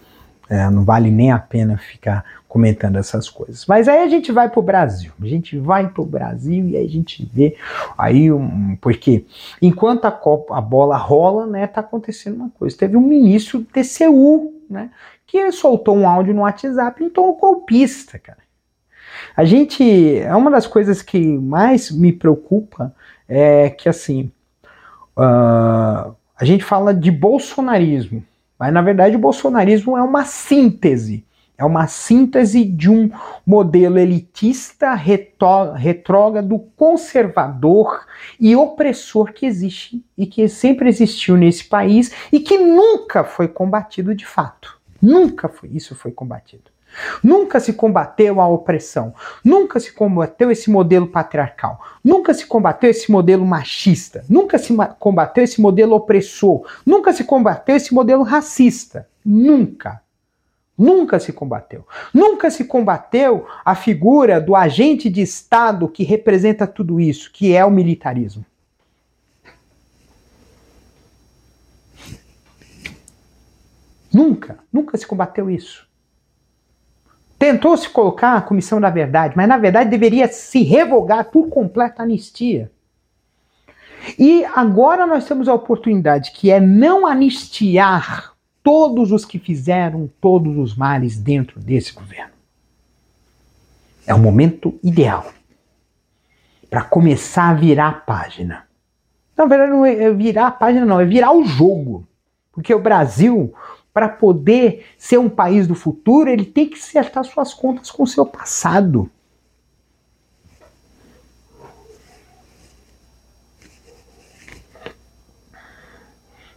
é, 0.49 0.69
não 0.69 0.83
vale 0.83 1.09
nem 1.09 1.31
a 1.31 1.39
pena 1.39 1.77
ficar 1.77 2.25
comentando 2.49 2.97
essas 2.97 3.29
coisas. 3.29 3.65
Mas 3.65 3.87
aí 3.87 3.99
a 3.99 4.09
gente 4.09 4.29
vai 4.33 4.49
para 4.49 4.59
o 4.59 4.63
Brasil. 4.63 5.13
A 5.21 5.25
gente 5.25 5.57
vai 5.57 5.87
para 5.87 6.01
o 6.01 6.05
Brasil 6.05 6.67
e 6.67 6.75
aí 6.75 6.85
a 6.85 6.89
gente 6.89 7.25
vê 7.31 7.55
aí 7.97 8.29
um, 8.29 8.75
porque 8.81 9.25
enquanto 9.61 10.03
a, 10.03 10.11
Copa, 10.11 10.57
a 10.57 10.59
bola 10.59 10.97
rola, 10.97 11.45
né, 11.45 11.65
tá 11.65 11.79
acontecendo 11.79 12.35
uma 12.35 12.49
coisa. 12.49 12.75
Teve 12.75 12.97
um 12.97 13.01
ministro 13.01 13.59
do 13.59 13.65
TCU, 13.65 14.53
né, 14.69 14.89
que 15.25 15.49
soltou 15.53 15.95
um 15.95 16.09
áudio 16.09 16.33
no 16.33 16.41
WhatsApp 16.41 17.01
e 17.01 17.19
um 17.19 17.33
golpista, 17.33 18.19
cara. 18.19 18.48
A 19.39 19.45
gente, 19.45 20.17
é 20.17 20.35
uma 20.35 20.51
das 20.51 20.67
coisas 20.67 21.01
que 21.01 21.17
mais 21.17 21.89
me 21.89 22.11
preocupa 22.11 22.93
é 23.25 23.69
que 23.69 23.87
assim, 23.87 24.29
uh, 25.15 26.13
a 26.35 26.43
gente 26.43 26.61
fala 26.61 26.93
de 26.93 27.09
bolsonarismo, 27.09 28.21
mas 28.59 28.73
na 28.73 28.81
verdade 28.81 29.15
o 29.15 29.19
bolsonarismo 29.19 29.97
é 29.97 30.03
uma 30.03 30.25
síntese, 30.25 31.25
é 31.57 31.63
uma 31.63 31.87
síntese 31.87 32.65
de 32.65 32.89
um 32.91 33.09
modelo 33.47 33.97
elitista, 33.97 34.93
retrógrado, 34.93 36.59
conservador 36.75 38.07
e 38.37 38.57
opressor 38.57 39.31
que 39.31 39.45
existe 39.45 40.03
e 40.17 40.27
que 40.27 40.49
sempre 40.49 40.89
existiu 40.89 41.37
nesse 41.37 41.63
país 41.63 42.11
e 42.29 42.41
que 42.41 42.57
nunca 42.57 43.23
foi 43.23 43.47
combatido 43.47 44.13
de 44.13 44.25
fato. 44.25 44.77
Nunca 45.01 45.47
foi, 45.47 45.69
isso 45.69 45.95
foi 45.95 46.11
combatido. 46.11 46.69
Nunca 47.23 47.59
se 47.59 47.73
combateu 47.73 48.41
a 48.41 48.47
opressão, 48.47 49.13
nunca 49.43 49.79
se 49.79 49.93
combateu 49.93 50.51
esse 50.51 50.69
modelo 50.69 51.07
patriarcal, 51.07 51.79
nunca 52.03 52.33
se 52.33 52.45
combateu 52.45 52.89
esse 52.89 53.11
modelo 53.11 53.45
machista, 53.45 54.25
nunca 54.29 54.57
se 54.57 54.75
combateu 54.97 55.43
esse 55.43 55.61
modelo 55.61 55.95
opressor, 55.95 56.65
nunca 56.85 57.13
se 57.13 57.23
combateu 57.23 57.75
esse 57.75 57.93
modelo 57.93 58.23
racista. 58.23 59.07
Nunca. 59.23 60.01
Nunca 60.77 61.19
se 61.19 61.33
combateu. 61.33 61.85
Nunca 62.13 62.49
se 62.49 62.63
combateu 62.63 63.45
a 63.65 63.75
figura 63.75 64.39
do 64.39 64.55
agente 64.55 65.09
de 65.09 65.21
Estado 65.21 65.89
que 65.89 66.03
representa 66.03 66.65
tudo 66.65 67.01
isso, 67.01 67.29
que 67.33 67.53
é 67.53 67.65
o 67.65 67.69
militarismo. 67.69 68.45
Nunca, 74.11 74.57
nunca 74.71 74.97
se 74.97 75.05
combateu 75.05 75.49
isso. 75.49 75.88
Tentou 77.39 77.77
se 77.77 77.87
colocar 77.87 78.35
a 78.35 78.41
comissão 78.41 78.81
da 78.81 78.89
verdade, 78.89 79.33
mas 79.37 79.47
na 79.47 79.57
verdade 79.57 79.89
deveria 79.89 80.27
se 80.27 80.61
revogar 80.61 81.31
por 81.31 81.47
completa 81.47 82.03
anistia. 82.03 82.69
E 84.17 84.43
agora 84.53 85.07
nós 85.07 85.25
temos 85.25 85.47
a 85.47 85.53
oportunidade 85.53 86.31
que 86.31 86.51
é 86.51 86.59
não 86.59 87.07
anistiar 87.07 88.33
todos 88.61 89.13
os 89.13 89.23
que 89.23 89.39
fizeram 89.39 90.09
todos 90.19 90.57
os 90.57 90.75
males 90.75 91.17
dentro 91.17 91.61
desse 91.61 91.93
governo. 91.93 92.33
É 94.05 94.13
o 94.13 94.19
momento 94.19 94.77
ideal 94.83 95.31
para 96.69 96.83
começar 96.83 97.49
a 97.49 97.53
virar 97.53 97.87
a 97.87 97.93
página. 97.93 98.67
Na 99.37 99.45
verdade, 99.45 99.71
não 99.71 99.85
é 99.85 100.11
virar 100.11 100.47
a 100.47 100.51
página, 100.51 100.85
não, 100.85 100.99
é 100.99 101.05
virar 101.05 101.31
o 101.31 101.45
jogo. 101.45 102.05
Porque 102.51 102.73
o 102.73 102.81
Brasil, 102.81 103.53
para 103.93 104.07
poder 104.07 104.85
ser 104.97 105.17
um 105.17 105.29
país 105.29 105.67
do 105.67 105.75
futuro, 105.75 106.29
ele 106.29 106.45
tem 106.45 106.67
que 106.67 106.77
acertar 106.77 107.23
suas 107.23 107.53
contas 107.53 107.89
com 107.91 108.03
o 108.03 108.07
seu 108.07 108.25
passado. 108.25 109.09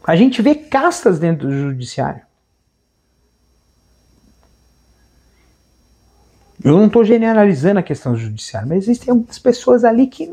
A 0.04 0.16
gente 0.16 0.42
vê 0.42 0.54
castas 0.54 1.18
dentro 1.18 1.46
do 1.46 1.54
judiciário. 1.54 2.22
Eu 6.62 6.76
não 6.76 6.86
estou 6.86 7.04
generalizando 7.04 7.80
a 7.80 7.82
questão 7.82 8.12
do 8.12 8.18
judiciário, 8.18 8.68
mas 8.68 8.84
existem 8.84 9.10
algumas 9.10 9.38
pessoas 9.38 9.84
ali 9.84 10.06
que, 10.06 10.32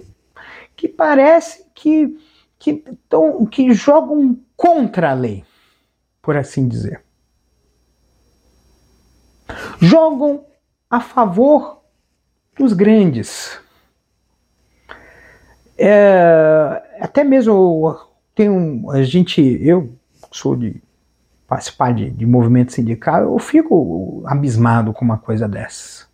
que 0.76 0.88
parecem 0.88 1.66
que, 1.74 2.20
que, 2.58 2.84
tão, 3.08 3.46
que 3.46 3.74
jogam 3.74 4.38
contra 4.56 5.12
a 5.12 5.14
lei, 5.14 5.44
por 6.30 6.38
assim 6.38 6.68
dizer. 6.68 7.02
Jogam 9.80 10.46
a 10.88 11.00
favor 11.00 11.82
dos 12.56 12.72
grandes. 12.72 13.60
É, 15.76 16.84
até 17.02 17.24
mesmo 17.24 18.00
tem 18.36 18.48
um, 18.48 18.92
a 18.92 19.02
gente, 19.02 19.42
eu 19.42 19.92
sou 20.32 20.56
de 20.56 20.80
participar 21.48 21.96
de, 21.96 22.12
de 22.12 22.28
movimento 22.28 22.74
sindical, 22.74 23.24
eu 23.24 23.40
fico 23.40 24.22
abismado 24.28 24.94
com 24.94 25.04
uma 25.04 25.18
coisa 25.18 25.48
dessas. 25.48 26.08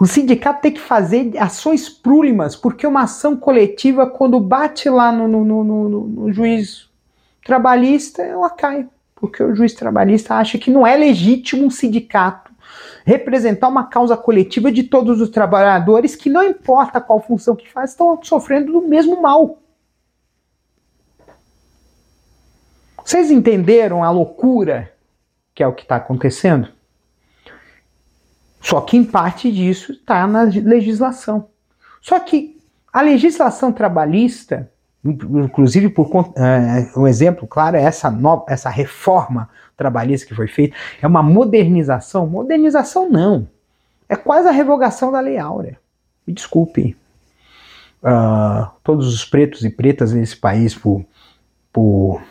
O 0.00 0.06
sindicato 0.06 0.62
tem 0.62 0.72
que 0.72 0.80
fazer 0.80 1.36
ações 1.36 1.90
prúlimas, 1.90 2.56
porque 2.56 2.86
uma 2.86 3.02
ação 3.02 3.36
coletiva, 3.36 4.06
quando 4.06 4.40
bate 4.40 4.88
lá 4.88 5.12
no, 5.12 5.28
no, 5.28 5.62
no, 5.62 5.88
no 6.08 6.32
juiz 6.32 6.88
trabalhista, 7.44 8.22
ela 8.22 8.50
cai. 8.50 8.88
Porque 9.26 9.42
o 9.42 9.54
juiz 9.54 9.72
trabalhista 9.72 10.34
acha 10.34 10.58
que 10.58 10.70
não 10.70 10.86
é 10.86 10.94
legítimo 10.96 11.64
um 11.64 11.70
sindicato 11.70 12.52
representar 13.06 13.68
uma 13.68 13.86
causa 13.86 14.16
coletiva 14.16 14.70
de 14.70 14.82
todos 14.82 15.20
os 15.20 15.30
trabalhadores 15.30 16.14
que, 16.14 16.28
não 16.28 16.42
importa 16.42 17.00
qual 17.00 17.22
função 17.22 17.56
que 17.56 17.70
faz, 17.70 17.90
estão 17.90 18.22
sofrendo 18.22 18.72
do 18.72 18.86
mesmo 18.86 19.20
mal. 19.20 19.58
Vocês 23.02 23.30
entenderam 23.30 24.04
a 24.04 24.10
loucura 24.10 24.92
que 25.54 25.62
é 25.62 25.66
o 25.66 25.72
que 25.72 25.82
está 25.82 25.96
acontecendo? 25.96 26.68
Só 28.60 28.82
que 28.82 28.96
em 28.96 29.04
parte 29.04 29.50
disso 29.50 29.92
está 29.92 30.26
na 30.26 30.42
legislação. 30.42 31.48
Só 32.00 32.18
que 32.20 32.60
a 32.92 33.00
legislação 33.00 33.72
trabalhista, 33.72 34.70
inclusive 35.04 35.90
por 35.90 36.10
é, 36.36 36.98
um 36.98 37.06
exemplo 37.06 37.46
claro 37.46 37.76
é 37.76 37.82
essa, 37.82 38.10
nova, 38.10 38.44
essa 38.48 38.70
reforma 38.70 39.50
trabalhista 39.76 40.26
que 40.26 40.34
foi 40.34 40.46
feita, 40.46 40.76
é 41.02 41.06
uma 41.06 41.22
modernização. 41.22 42.26
Modernização 42.26 43.10
não. 43.10 43.48
É 44.08 44.16
quase 44.16 44.48
a 44.48 44.52
revogação 44.52 45.10
da 45.10 45.20
Lei 45.20 45.38
Áurea. 45.38 45.78
Me 46.26 46.32
desculpe. 46.32 46.96
Uh, 48.02 48.68
todos 48.82 49.12
os 49.12 49.24
pretos 49.24 49.64
e 49.64 49.70
pretas 49.70 50.12
nesse 50.12 50.36
país 50.36 50.74
por, 50.74 51.04
por 51.72 52.22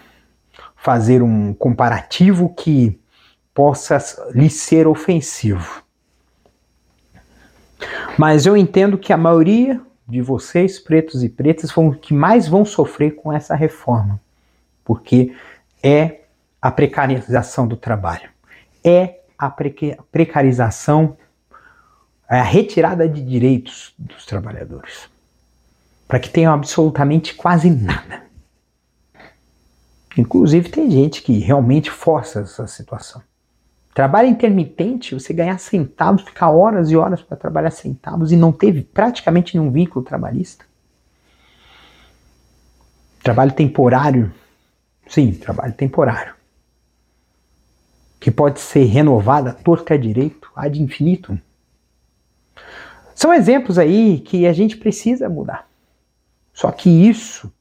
fazer 0.75 1.23
um 1.23 1.53
comparativo 1.53 2.49
que 2.49 2.99
possa 3.53 3.97
lhe 4.33 4.49
ser 4.49 4.87
ofensivo. 4.87 5.83
Mas 8.17 8.45
eu 8.45 8.55
entendo 8.55 8.97
que 8.97 9.11
a 9.11 9.17
maioria 9.17 9.81
de 10.13 10.21
vocês, 10.21 10.79
pretos 10.79 11.23
e 11.23 11.29
pretas, 11.29 11.71
vão 11.71 11.91
que 11.91 12.13
mais 12.13 12.47
vão 12.47 12.63
sofrer 12.63 13.15
com 13.15 13.33
essa 13.33 13.55
reforma, 13.55 14.21
porque 14.85 15.35
é 15.81 16.21
a 16.61 16.71
precarização 16.71 17.67
do 17.67 17.75
trabalho, 17.75 18.29
é 18.83 19.19
a 19.37 19.49
precarização, 19.49 21.17
é 22.29 22.39
a 22.39 22.43
retirada 22.43 23.09
de 23.09 23.21
direitos 23.21 23.93
dos 23.97 24.25
trabalhadores, 24.25 25.09
para 26.07 26.19
que 26.19 26.29
tenham 26.29 26.53
absolutamente 26.53 27.33
quase 27.33 27.69
nada. 27.69 28.23
Inclusive 30.15 30.69
tem 30.69 30.91
gente 30.91 31.23
que 31.23 31.39
realmente 31.39 31.89
força 31.89 32.41
essa 32.41 32.67
situação. 32.67 33.21
Trabalho 33.93 34.27
intermitente, 34.27 35.13
você 35.13 35.31
ganhar 35.33 35.59
centavos, 35.59 36.23
ficar 36.23 36.49
horas 36.49 36.89
e 36.89 36.97
horas 36.97 37.21
para 37.21 37.37
trabalhar 37.37 37.69
centavos 37.69 38.31
e 38.31 38.35
não 38.35 38.51
teve 38.51 38.81
praticamente 38.81 39.55
nenhum 39.55 39.71
vínculo 39.71 40.03
trabalhista. 40.03 40.65
Trabalho 43.21 43.51
temporário, 43.51 44.33
sim, 45.07 45.31
trabalho 45.31 45.73
temporário. 45.73 46.33
Que 48.19 48.31
pode 48.31 48.59
ser 48.59 48.85
renovado 48.85 49.49
a 49.49 49.53
torta 49.53 49.97
direito, 49.97 50.49
ad 50.55 50.81
infinito. 50.81 51.39
São 53.13 53.31
exemplos 53.31 53.77
aí 53.77 54.19
que 54.21 54.47
a 54.47 54.53
gente 54.53 54.75
precisa 54.75 55.29
mudar. 55.29 55.67
Só 56.51 56.71
que 56.71 56.89
isso 56.89 57.53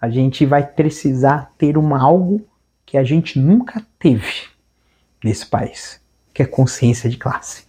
a 0.00 0.08
gente 0.08 0.46
vai 0.46 0.66
precisar 0.66 1.52
ter 1.58 1.76
uma 1.76 2.02
algo 2.02 2.40
que 2.86 2.96
a 2.96 3.04
gente 3.04 3.38
nunca 3.38 3.84
teve 3.98 4.53
nesse 5.24 5.46
país, 5.46 6.00
que 6.32 6.42
é 6.42 6.46
consciência 6.46 7.08
de 7.08 7.16
classe. 7.16 7.64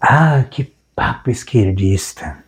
Ah, 0.00 0.44
que 0.50 0.72
papo 0.94 1.30
esquerdista! 1.30 2.42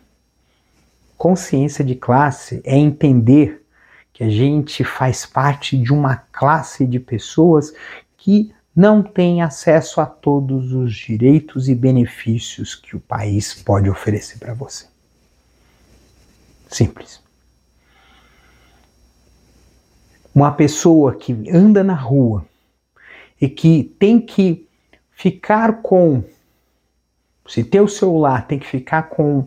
Consciência 1.17 1.83
de 1.83 1.95
classe 1.95 2.61
é 2.63 2.75
entender 2.75 3.63
que 4.11 4.23
a 4.23 4.29
gente 4.29 4.83
faz 4.83 5.25
parte 5.25 5.77
de 5.77 5.91
uma 5.91 6.15
classe 6.15 6.85
de 6.85 6.99
pessoas 6.99 7.73
que 8.17 8.53
não 8.75 9.03
tem 9.03 9.41
acesso 9.41 10.01
a 10.01 10.05
todos 10.05 10.73
os 10.73 10.95
direitos 10.95 11.69
e 11.69 11.75
benefícios 11.75 12.73
que 12.73 12.95
o 12.95 12.99
país 12.99 13.53
pode 13.53 13.89
oferecer 13.89 14.39
para 14.39 14.53
você. 14.53 14.87
Simples. 16.67 17.21
Uma 20.33 20.51
pessoa 20.51 21.15
que 21.15 21.47
anda 21.51 21.83
na 21.83 21.93
rua 21.93 22.43
e 23.43 23.49
que 23.49 23.93
tem 23.99 24.21
que 24.21 24.69
ficar 25.11 25.81
com, 25.81 26.23
se 27.45 27.61
ter 27.61 27.81
o 27.81 27.89
celular, 27.89 28.47
tem 28.47 28.57
que 28.57 28.65
ficar 28.65 29.09
com 29.09 29.45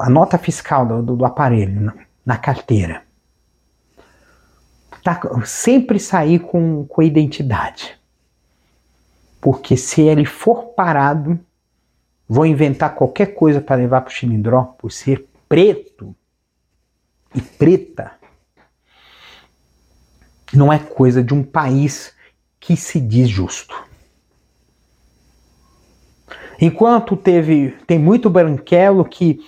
a 0.00 0.08
nota 0.08 0.38
fiscal 0.38 0.86
do, 0.86 1.16
do 1.16 1.24
aparelho 1.26 1.92
na, 2.24 2.38
carteira. 2.38 3.04
Tá, 5.04 5.20
sempre 5.44 6.00
sair 6.00 6.38
com, 6.38 6.86
com 6.86 7.02
a 7.02 7.04
identidade. 7.04 8.00
Porque 9.42 9.76
se 9.76 10.00
ele 10.00 10.24
for 10.24 10.68
parado, 10.68 11.38
vão 12.26 12.46
inventar 12.46 12.94
qualquer 12.94 13.34
coisa 13.34 13.60
para 13.60 13.76
levar 13.76 14.00
para 14.00 14.08
o 14.08 14.14
chimindró 14.14 14.74
por 14.78 14.90
ser 14.90 15.28
preto 15.50 16.16
e 17.34 17.42
preta. 17.42 18.12
Não 20.50 20.72
é 20.72 20.78
coisa 20.78 21.22
de 21.22 21.34
um 21.34 21.42
país 21.42 22.14
que 22.62 22.76
se 22.76 23.00
diz 23.00 23.28
justo. 23.28 23.74
Enquanto 26.60 27.16
teve 27.16 27.76
tem 27.88 27.98
muito 27.98 28.30
branquelo 28.30 29.04
que 29.04 29.40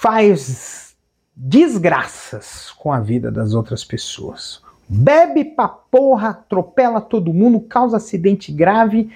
faz 0.00 0.96
desgraças 1.34 2.72
com 2.72 2.92
a 2.92 2.98
vida 2.98 3.30
das 3.30 3.54
outras 3.54 3.84
pessoas. 3.84 4.60
Bebe 4.88 5.44
pra 5.44 5.68
porra, 5.68 6.30
atropela 6.30 7.00
todo 7.00 7.32
mundo, 7.32 7.60
causa 7.60 7.98
acidente 7.98 8.50
grave, 8.50 9.12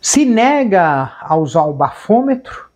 se 0.00 0.24
nega 0.24 1.16
a 1.20 1.36
usar 1.36 1.64
o 1.64 1.74
bafômetro, 1.74 2.70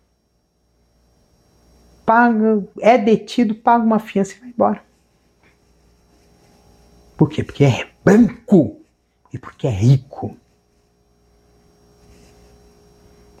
paga, 2.05 2.61
é 2.81 2.97
detido, 2.97 3.55
paga 3.55 3.85
uma 3.85 3.99
fiança 3.99 4.35
e 4.35 4.39
vai 4.39 4.49
embora. 4.49 4.88
Por 7.19 7.29
quê? 7.29 7.43
Porque 7.43 7.65
é 7.65 7.85
branco. 8.01 8.79
e 9.33 9.37
porque 9.37 9.67
é 9.67 9.69
rico. 9.69 10.37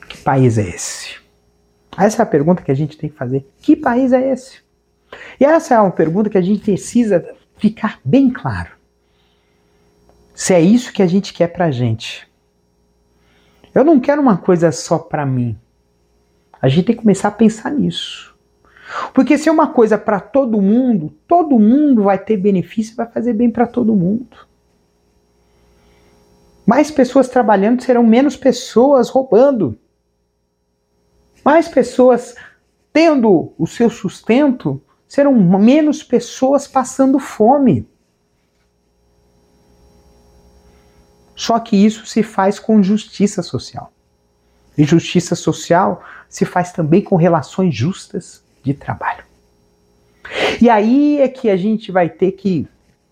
Que 0.09 0.17
país 0.17 0.57
é 0.57 0.67
esse? 0.67 1.17
Essa 1.97 2.21
é 2.21 2.23
a 2.23 2.25
pergunta 2.25 2.61
que 2.61 2.71
a 2.71 2.75
gente 2.75 2.97
tem 2.97 3.09
que 3.09 3.15
fazer. 3.15 3.49
Que 3.61 3.77
país 3.77 4.11
é 4.11 4.33
esse? 4.33 4.59
E 5.39 5.45
essa 5.45 5.75
é 5.75 5.79
uma 5.79 5.91
pergunta 5.91 6.29
que 6.29 6.37
a 6.37 6.41
gente 6.41 6.61
precisa 6.61 7.25
ficar 7.55 8.01
bem 8.03 8.29
claro. 8.29 8.71
Se 10.35 10.53
é 10.53 10.59
isso 10.59 10.91
que 10.91 11.01
a 11.01 11.07
gente 11.07 11.33
quer 11.33 11.47
pra 11.47 11.71
gente. 11.71 12.29
Eu 13.73 13.85
não 13.85 13.97
quero 13.97 14.21
uma 14.21 14.37
coisa 14.37 14.73
só 14.73 14.99
para 14.99 15.25
mim. 15.25 15.57
A 16.61 16.67
gente 16.67 16.87
tem 16.87 16.95
que 16.97 17.01
começar 17.01 17.29
a 17.29 17.31
pensar 17.31 17.71
nisso. 17.71 18.37
Porque 19.13 19.37
se 19.37 19.49
é 19.49 19.51
uma 19.51 19.67
coisa 19.67 19.97
para 19.97 20.19
todo 20.19 20.61
mundo, 20.61 21.13
todo 21.27 21.59
mundo 21.59 22.03
vai 22.03 22.17
ter 22.17 22.37
benefício, 22.37 22.95
vai 22.95 23.07
fazer 23.07 23.33
bem 23.33 23.49
para 23.49 23.67
todo 23.67 23.95
mundo. 23.95 24.47
Mais 26.65 26.89
pessoas 26.89 27.27
trabalhando 27.27 27.83
serão 27.83 28.03
menos 28.03 28.35
pessoas 28.35 29.09
roubando. 29.09 29.77
Mais 31.43 31.67
pessoas 31.67 32.35
tendo 32.91 33.53
o 33.57 33.67
seu 33.67 33.89
sustento 33.89 34.81
serão 35.07 35.33
menos 35.33 36.03
pessoas 36.03 36.67
passando 36.67 37.19
fome. 37.19 37.87
Só 41.35 41.59
que 41.59 41.75
isso 41.75 42.05
se 42.05 42.21
faz 42.21 42.59
com 42.59 42.83
justiça 42.83 43.41
social. 43.41 43.91
E 44.77 44.83
justiça 44.83 45.35
social 45.35 46.03
se 46.27 46.45
faz 46.45 46.71
também 46.71 47.01
com 47.01 47.15
relações 47.15 47.73
justas 47.75 48.43
de 48.63 48.73
trabalho. 48.73 49.23
E 50.61 50.69
aí 50.69 51.19
é 51.19 51.27
que 51.27 51.49
a 51.49 51.57
gente 51.57 51.91
vai 51.91 52.09
ter 52.09 52.33
que 52.33 52.67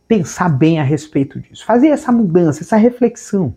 pensar 0.08 0.50
bem 0.50 0.80
a 0.80 0.84
respeito 0.84 1.40
disso, 1.40 1.66
fazer 1.66 1.88
essa 1.88 2.12
mudança, 2.12 2.64
essa 2.64 2.78
reflexão. 2.78 3.56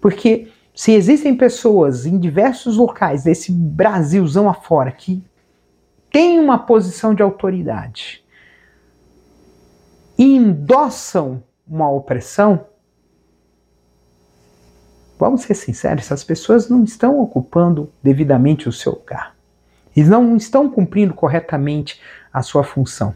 Porque 0.00 0.48
se 0.74 0.92
existem 0.92 1.36
pessoas 1.36 2.06
em 2.06 2.18
diversos 2.18 2.76
locais 2.76 3.24
desse 3.24 3.52
Brasilzão 3.52 4.48
afora 4.48 4.90
que 4.92 5.22
têm 6.10 6.38
uma 6.38 6.58
posição 6.58 7.14
de 7.14 7.22
autoridade 7.22 8.24
e 10.16 10.36
endossam 10.36 11.42
uma 11.66 11.90
opressão, 11.90 12.66
Vamos 15.20 15.42
ser 15.42 15.54
sinceros, 15.54 16.06
essas 16.06 16.24
pessoas 16.24 16.70
não 16.70 16.82
estão 16.82 17.20
ocupando 17.20 17.92
devidamente 18.02 18.66
o 18.66 18.72
seu 18.72 18.92
lugar. 18.92 19.36
Eles 19.96 20.08
não 20.08 20.36
estão 20.36 20.70
cumprindo 20.70 21.14
corretamente 21.14 22.00
a 22.32 22.42
sua 22.42 22.62
função. 22.62 23.14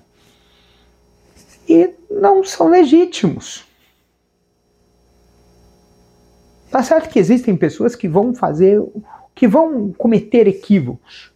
E 1.68 1.90
não 2.10 2.44
são 2.44 2.68
legítimos. 2.68 3.64
Tá 6.70 6.82
certo 6.82 7.08
que 7.08 7.20
existem 7.20 7.56
pessoas 7.56 7.94
que 7.94 8.08
vão 8.08 8.34
fazer, 8.34 8.82
que 9.34 9.46
vão 9.46 9.92
cometer 9.92 10.48
equívocos. 10.48 11.32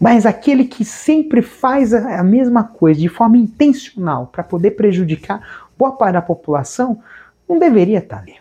Mas 0.00 0.24
aquele 0.26 0.64
que 0.64 0.84
sempre 0.84 1.42
faz 1.42 1.92
a 1.92 2.24
mesma 2.24 2.64
coisa 2.64 2.98
de 2.98 3.08
forma 3.08 3.36
intencional 3.36 4.26
para 4.26 4.42
poder 4.42 4.72
prejudicar 4.72 5.68
boa 5.78 5.92
parte 5.92 6.14
da 6.14 6.22
população 6.22 7.02
não 7.46 7.58
deveria 7.58 7.98
estar 7.98 8.18
ali. 8.18 8.39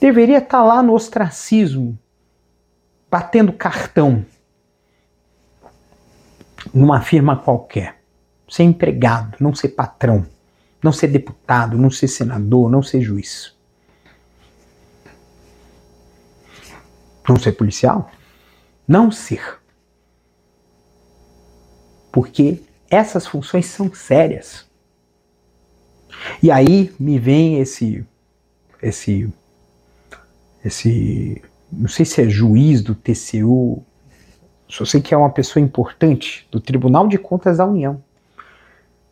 Deveria 0.00 0.38
estar 0.38 0.62
lá 0.62 0.82
no 0.82 0.94
ostracismo, 0.94 1.98
batendo 3.10 3.52
cartão 3.52 4.24
numa 6.72 7.00
firma 7.00 7.36
qualquer, 7.36 8.00
ser 8.48 8.62
empregado, 8.62 9.36
não 9.40 9.54
ser 9.54 9.70
patrão, 9.70 10.26
não 10.82 10.92
ser 10.92 11.08
deputado, 11.08 11.76
não 11.76 11.90
ser 11.90 12.08
senador, 12.08 12.70
não 12.70 12.82
ser 12.82 13.00
juiz. 13.00 13.56
Não 17.28 17.36
ser 17.36 17.52
policial? 17.52 18.10
Não 18.86 19.10
ser. 19.10 19.58
Porque 22.10 22.62
essas 22.88 23.26
funções 23.26 23.66
são 23.66 23.92
sérias. 23.92 24.66
E 26.42 26.50
aí 26.50 26.94
me 26.98 27.18
vem 27.18 27.60
esse 27.60 28.06
esse 28.80 29.30
esse 30.64 31.42
não 31.70 31.88
sei 31.88 32.04
se 32.04 32.22
é 32.22 32.28
juiz 32.28 32.82
do 32.82 32.94
TCU, 32.94 33.82
só 34.66 34.84
sei 34.84 35.00
que 35.00 35.12
é 35.12 35.16
uma 35.16 35.30
pessoa 35.30 35.62
importante 35.62 36.46
do 36.50 36.60
Tribunal 36.60 37.06
de 37.06 37.18
Contas 37.18 37.58
da 37.58 37.66
União, 37.66 38.02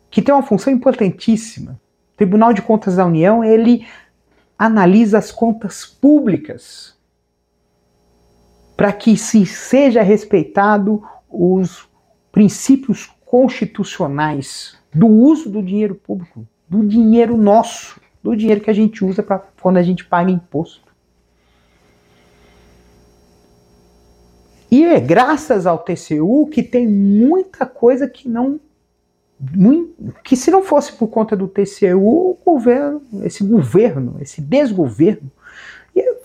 que 0.09 0.21
tem 0.21 0.33
uma 0.33 0.43
função 0.43 0.73
importantíssima. 0.73 1.79
O 2.13 2.17
Tribunal 2.17 2.53
de 2.53 2.61
Contas 2.61 2.95
da 2.95 3.05
União, 3.05 3.43
ele 3.43 3.85
analisa 4.57 5.19
as 5.19 5.31
contas 5.31 5.85
públicas 5.85 6.95
para 8.75 8.91
que 8.91 9.17
se 9.17 9.45
seja 9.45 10.01
respeitado 10.01 11.03
os 11.29 11.87
princípios 12.31 13.11
constitucionais 13.25 14.77
do 14.93 15.07
uso 15.07 15.49
do 15.49 15.61
dinheiro 15.61 15.95
público 15.95 16.47
do 16.69 16.85
dinheiro 16.85 17.37
nosso, 17.37 17.99
do 18.21 18.35
dinheiro 18.35 18.61
que 18.61 18.69
a 18.69 18.73
gente 18.73 19.03
usa 19.03 19.23
para 19.23 19.39
quando 19.61 19.77
a 19.77 19.83
gente 19.83 20.03
paga 20.03 20.29
imposto. 20.29 20.86
E 24.69 24.83
é 24.83 24.99
graças 24.99 25.65
ao 25.65 25.79
TCU 25.79 26.47
que 26.51 26.61
tem 26.61 26.87
muita 26.87 27.65
coisa 27.65 28.07
que 28.07 28.27
não 28.27 28.59
que 30.23 30.35
se 30.35 30.49
não 30.49 30.63
fosse 30.63 30.91
por 30.93 31.09
conta 31.09 31.35
do 31.35 31.47
TCU, 31.47 31.99
o 31.99 32.37
governo, 32.43 33.03
esse 33.23 33.43
governo, 33.43 34.17
esse 34.19 34.41
desgoverno, 34.41 35.31
ia, 35.95 36.17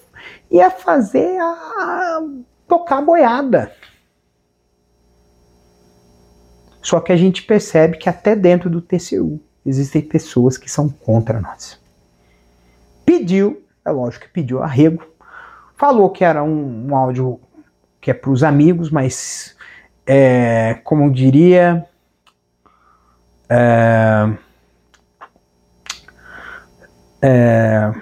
ia 0.50 0.70
fazer 0.70 1.38
a, 1.38 1.44
a 1.44 2.28
tocar 2.66 2.98
a 2.98 3.02
boiada. 3.02 3.72
Só 6.80 7.00
que 7.00 7.12
a 7.12 7.16
gente 7.16 7.42
percebe 7.42 7.98
que 7.98 8.08
até 8.08 8.34
dentro 8.34 8.70
do 8.70 8.80
TCU 8.80 9.38
existem 9.64 10.00
pessoas 10.00 10.56
que 10.56 10.70
são 10.70 10.88
contra 10.88 11.38
nós. 11.38 11.78
Pediu, 13.04 13.62
é 13.84 13.90
lógico 13.90 14.24
que 14.24 14.32
pediu 14.32 14.62
arrego, 14.62 15.04
falou 15.76 16.08
que 16.10 16.24
era 16.24 16.42
um, 16.42 16.88
um 16.88 16.96
áudio 16.96 17.38
que 18.02 18.10
é 18.10 18.14
para 18.14 18.30
os 18.30 18.44
amigos, 18.44 18.90
mas 18.90 19.56
é, 20.06 20.74
como 20.84 21.04
eu 21.04 21.10
diria, 21.10 21.88
é, 23.48 24.28
é, 27.22 27.92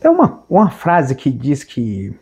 é 0.00 0.08
uma, 0.08 0.44
uma 0.48 0.70
frase 0.70 1.16
que 1.16 1.28
diz 1.28 1.64
que 1.64 2.16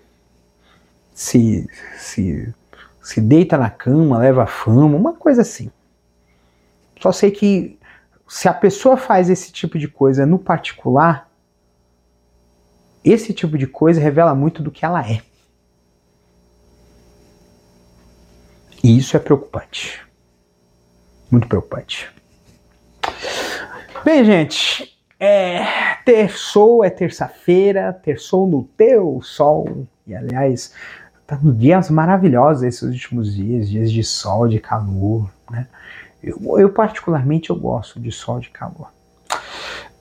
se, 1.13 1.69
se 1.99 2.55
se 3.03 3.21
deita 3.21 3.59
na 3.59 3.69
cama, 3.69 4.19
leva 4.19 4.47
fama, 4.47 4.97
uma 4.97 5.13
coisa 5.13 5.43
assim. 5.43 5.71
Só 7.01 7.11
sei 7.11 7.33
que 7.33 7.79
se 8.29 8.49
a 8.49 8.55
pessoa 8.55 8.97
faz 8.97 9.29
esse 9.29 9.53
tipo 9.53 9.77
de 9.77 9.89
coisa 9.89 10.25
no 10.25 10.39
particular, 10.39 11.29
esse 13.05 13.33
tipo 13.33 13.57
de 13.59 13.67
coisa 13.67 14.01
revela 14.01 14.35
muito 14.35 14.62
do 14.62 14.71
que 14.71 14.85
ela 14.85 15.07
é. 15.07 15.21
E 18.83 18.99
isso 18.99 19.17
é 19.17 19.21
preocupante. 19.21 20.01
Muito 21.31 21.47
preocupante. 21.47 22.11
Bem, 24.05 24.25
gente, 24.25 24.97
é, 25.19 25.95
terçou 26.05 26.85
é 26.85 26.91
terça-feira, 26.91 27.93
terçou 27.93 28.47
no 28.47 28.65
teu 28.77 29.21
sol. 29.23 29.87
E 30.07 30.15
aliás, 30.15 30.75
Tá 31.33 31.38
dias 31.43 31.88
maravilhosos 31.88 32.62
esses 32.62 32.83
últimos 32.83 33.35
dias, 33.35 33.71
dias 33.71 33.91
de 33.91 34.05
sol, 34.05 34.47
de 34.47 34.59
calor, 34.59 35.31
né? 35.51 35.67
Eu, 36.23 36.59
eu 36.59 36.71
particularmente 36.71 37.49
eu 37.49 37.57
gosto 37.57 37.99
de 37.99 38.12
sol, 38.12 38.38
de 38.38 38.51
calor. 38.51 38.88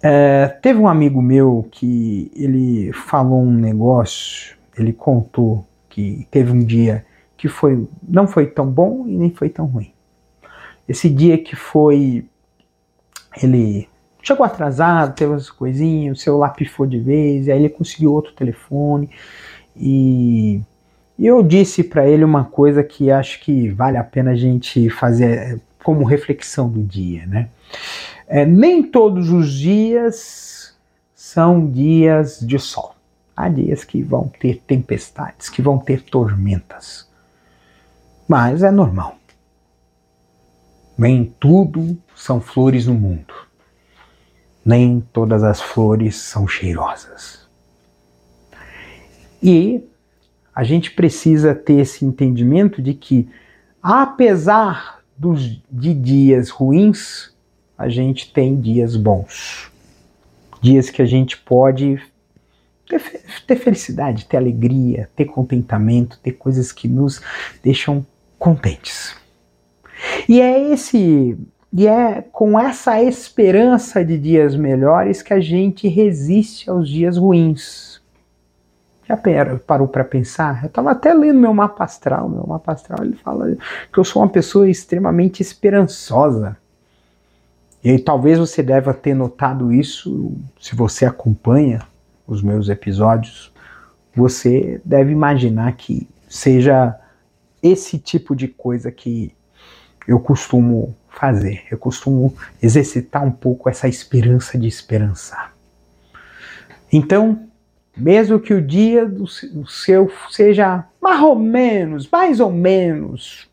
É, 0.03 0.47
teve 0.61 0.79
um 0.79 0.87
amigo 0.87 1.21
meu 1.21 1.67
que 1.71 2.31
ele 2.35 2.91
falou 2.91 3.41
um 3.41 3.53
negócio, 3.53 4.57
ele 4.77 4.91
contou 4.91 5.65
que 5.89 6.27
teve 6.31 6.51
um 6.51 6.63
dia 6.63 7.05
que 7.37 7.47
foi 7.47 7.87
não 8.07 8.27
foi 8.27 8.47
tão 8.47 8.65
bom 8.65 9.05
e 9.07 9.15
nem 9.15 9.29
foi 9.29 9.49
tão 9.49 9.65
ruim. 9.65 9.91
Esse 10.87 11.09
dia 11.09 11.37
que 11.37 11.55
foi 11.55 12.25
ele 13.41 13.87
chegou 14.23 14.45
atrasado, 14.45 15.15
teve 15.15 15.31
umas 15.31 15.49
coisinhas, 15.49 16.17
o 16.17 16.21
celular 16.21 16.49
pifou 16.49 16.85
de 16.85 16.99
vez, 16.99 17.47
aí 17.47 17.59
ele 17.59 17.69
conseguiu 17.69 18.11
outro 18.11 18.33
telefone 18.33 19.09
e 19.75 20.61
eu 21.19 21.43
disse 21.43 21.83
para 21.83 22.07
ele 22.07 22.23
uma 22.23 22.43
coisa 22.43 22.83
que 22.83 23.11
acho 23.11 23.39
que 23.41 23.69
vale 23.69 23.97
a 23.97 24.03
pena 24.03 24.31
a 24.31 24.35
gente 24.35 24.89
fazer 24.89 25.61
como 25.83 26.03
reflexão 26.05 26.69
do 26.69 26.81
dia, 26.81 27.25
né? 27.25 27.49
É, 28.33 28.45
nem 28.45 28.81
todos 28.81 29.29
os 29.29 29.51
dias 29.51 30.73
são 31.13 31.69
dias 31.69 32.39
de 32.39 32.57
sol. 32.57 32.95
Há 33.35 33.49
dias 33.49 33.83
que 33.83 34.01
vão 34.01 34.31
ter 34.39 34.61
tempestades, 34.65 35.49
que 35.49 35.61
vão 35.61 35.77
ter 35.77 36.01
tormentas. 36.01 37.09
Mas 38.25 38.63
é 38.63 38.71
normal. 38.71 39.17
Nem 40.97 41.25
tudo 41.41 41.97
são 42.15 42.39
flores 42.39 42.87
no 42.87 42.93
mundo. 42.93 43.33
Nem 44.63 45.01
todas 45.11 45.43
as 45.43 45.59
flores 45.59 46.15
são 46.15 46.47
cheirosas. 46.47 47.45
E 49.43 49.83
a 50.55 50.63
gente 50.63 50.91
precisa 50.91 51.53
ter 51.53 51.81
esse 51.81 52.05
entendimento 52.05 52.81
de 52.81 52.93
que, 52.93 53.27
apesar 53.83 55.01
dos, 55.17 55.61
de 55.69 55.93
dias 55.93 56.49
ruins, 56.49 57.30
a 57.81 57.89
gente 57.89 58.31
tem 58.31 58.59
dias 58.59 58.95
bons. 58.95 59.71
Dias 60.61 60.89
que 60.89 61.01
a 61.01 61.05
gente 61.05 61.37
pode 61.37 62.01
ter, 62.87 63.01
ter 63.47 63.55
felicidade, 63.55 64.25
ter 64.25 64.37
alegria, 64.37 65.09
ter 65.15 65.25
contentamento, 65.25 66.19
ter 66.21 66.33
coisas 66.33 66.71
que 66.71 66.87
nos 66.87 67.21
deixam 67.63 68.05
contentes. 68.37 69.15
E 70.29 70.39
é 70.39 70.71
esse 70.71 71.37
e 71.73 71.87
é 71.87 72.21
com 72.21 72.59
essa 72.59 73.01
esperança 73.01 74.03
de 74.03 74.17
dias 74.17 74.55
melhores 74.55 75.21
que 75.21 75.33
a 75.33 75.39
gente 75.39 75.87
resiste 75.87 76.69
aos 76.69 76.89
dias 76.89 77.17
ruins 77.17 78.01
já 79.11 79.59
parou 79.65 79.87
para 79.87 80.03
pensar? 80.03 80.63
Eu 80.63 80.67
estava 80.67 80.91
até 80.91 81.13
lendo 81.13 81.39
meu 81.39 81.53
mapa 81.53 81.83
astral. 81.83 82.29
Meu 82.29 82.45
mapa 82.47 82.71
astral 82.71 83.03
ele 83.03 83.15
fala 83.15 83.57
que 83.91 83.99
eu 83.99 84.03
sou 84.03 84.21
uma 84.21 84.29
pessoa 84.29 84.69
extremamente 84.69 85.41
esperançosa. 85.41 86.57
E 87.83 87.89
aí, 87.89 87.99
talvez 87.99 88.37
você 88.37 88.61
deva 88.61 88.93
ter 88.93 89.13
notado 89.13 89.73
isso 89.73 90.35
se 90.59 90.75
você 90.75 91.05
acompanha 91.05 91.81
os 92.27 92.41
meus 92.41 92.69
episódios. 92.69 93.51
Você 94.15 94.79
deve 94.85 95.11
imaginar 95.11 95.71
que 95.73 96.07
seja 96.29 96.95
esse 97.61 97.97
tipo 97.97 98.35
de 98.35 98.47
coisa 98.47 98.91
que 98.91 99.33
eu 100.07 100.19
costumo 100.19 100.95
fazer. 101.09 101.63
Eu 101.69 101.77
costumo 101.77 102.35
exercitar 102.61 103.23
um 103.23 103.31
pouco 103.31 103.69
essa 103.69 103.87
esperança 103.87 104.57
de 104.57 104.67
esperançar. 104.67 105.53
Então, 106.91 107.47
mesmo 107.95 108.39
que 108.39 108.53
o 108.53 108.61
dia 108.61 109.05
do 109.05 109.27
seu 109.67 110.11
seja 110.29 110.85
mais 111.01 111.21
ou 111.21 111.35
menos, 111.35 112.09
mais 112.09 112.39
ou 112.39 112.51
menos, 112.51 113.49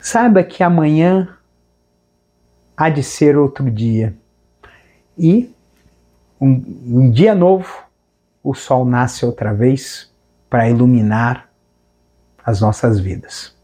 saiba 0.00 0.42
que 0.42 0.62
amanhã 0.62 1.28
há 2.82 2.88
de 2.88 3.02
ser 3.02 3.36
outro 3.36 3.70
dia. 3.70 4.14
E 5.16 5.54
um, 6.40 6.62
um 6.86 7.10
dia 7.10 7.34
novo, 7.34 7.84
o 8.42 8.54
sol 8.54 8.84
nasce 8.84 9.24
outra 9.24 9.54
vez 9.54 10.10
para 10.50 10.68
iluminar 10.68 11.48
as 12.44 12.60
nossas 12.60 12.98
vidas. 12.98 13.54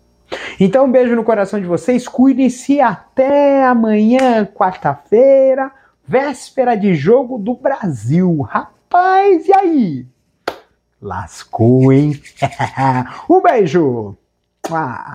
Então, 0.61 0.85
um 0.85 0.93
beijo 0.93 1.17
no 1.17 1.25
coração 1.25 1.61
de 1.61 1.67
vocês, 1.67 2.07
cuidem-se 2.07 2.81
até 2.81 3.65
amanhã, 3.65 4.45
quarta-feira, 4.45 5.73
véspera 6.07 6.77
de 6.77 6.95
jogo 6.95 7.39
do 7.39 7.55
Brasil. 7.55 8.41
Rapaz! 8.43 9.49
E 9.49 9.53
aí? 9.53 10.07
Lascou, 11.01 11.93
hein? 11.93 12.21
um 13.29 13.41
beijo! 13.41 14.17
Ah. 14.71 15.15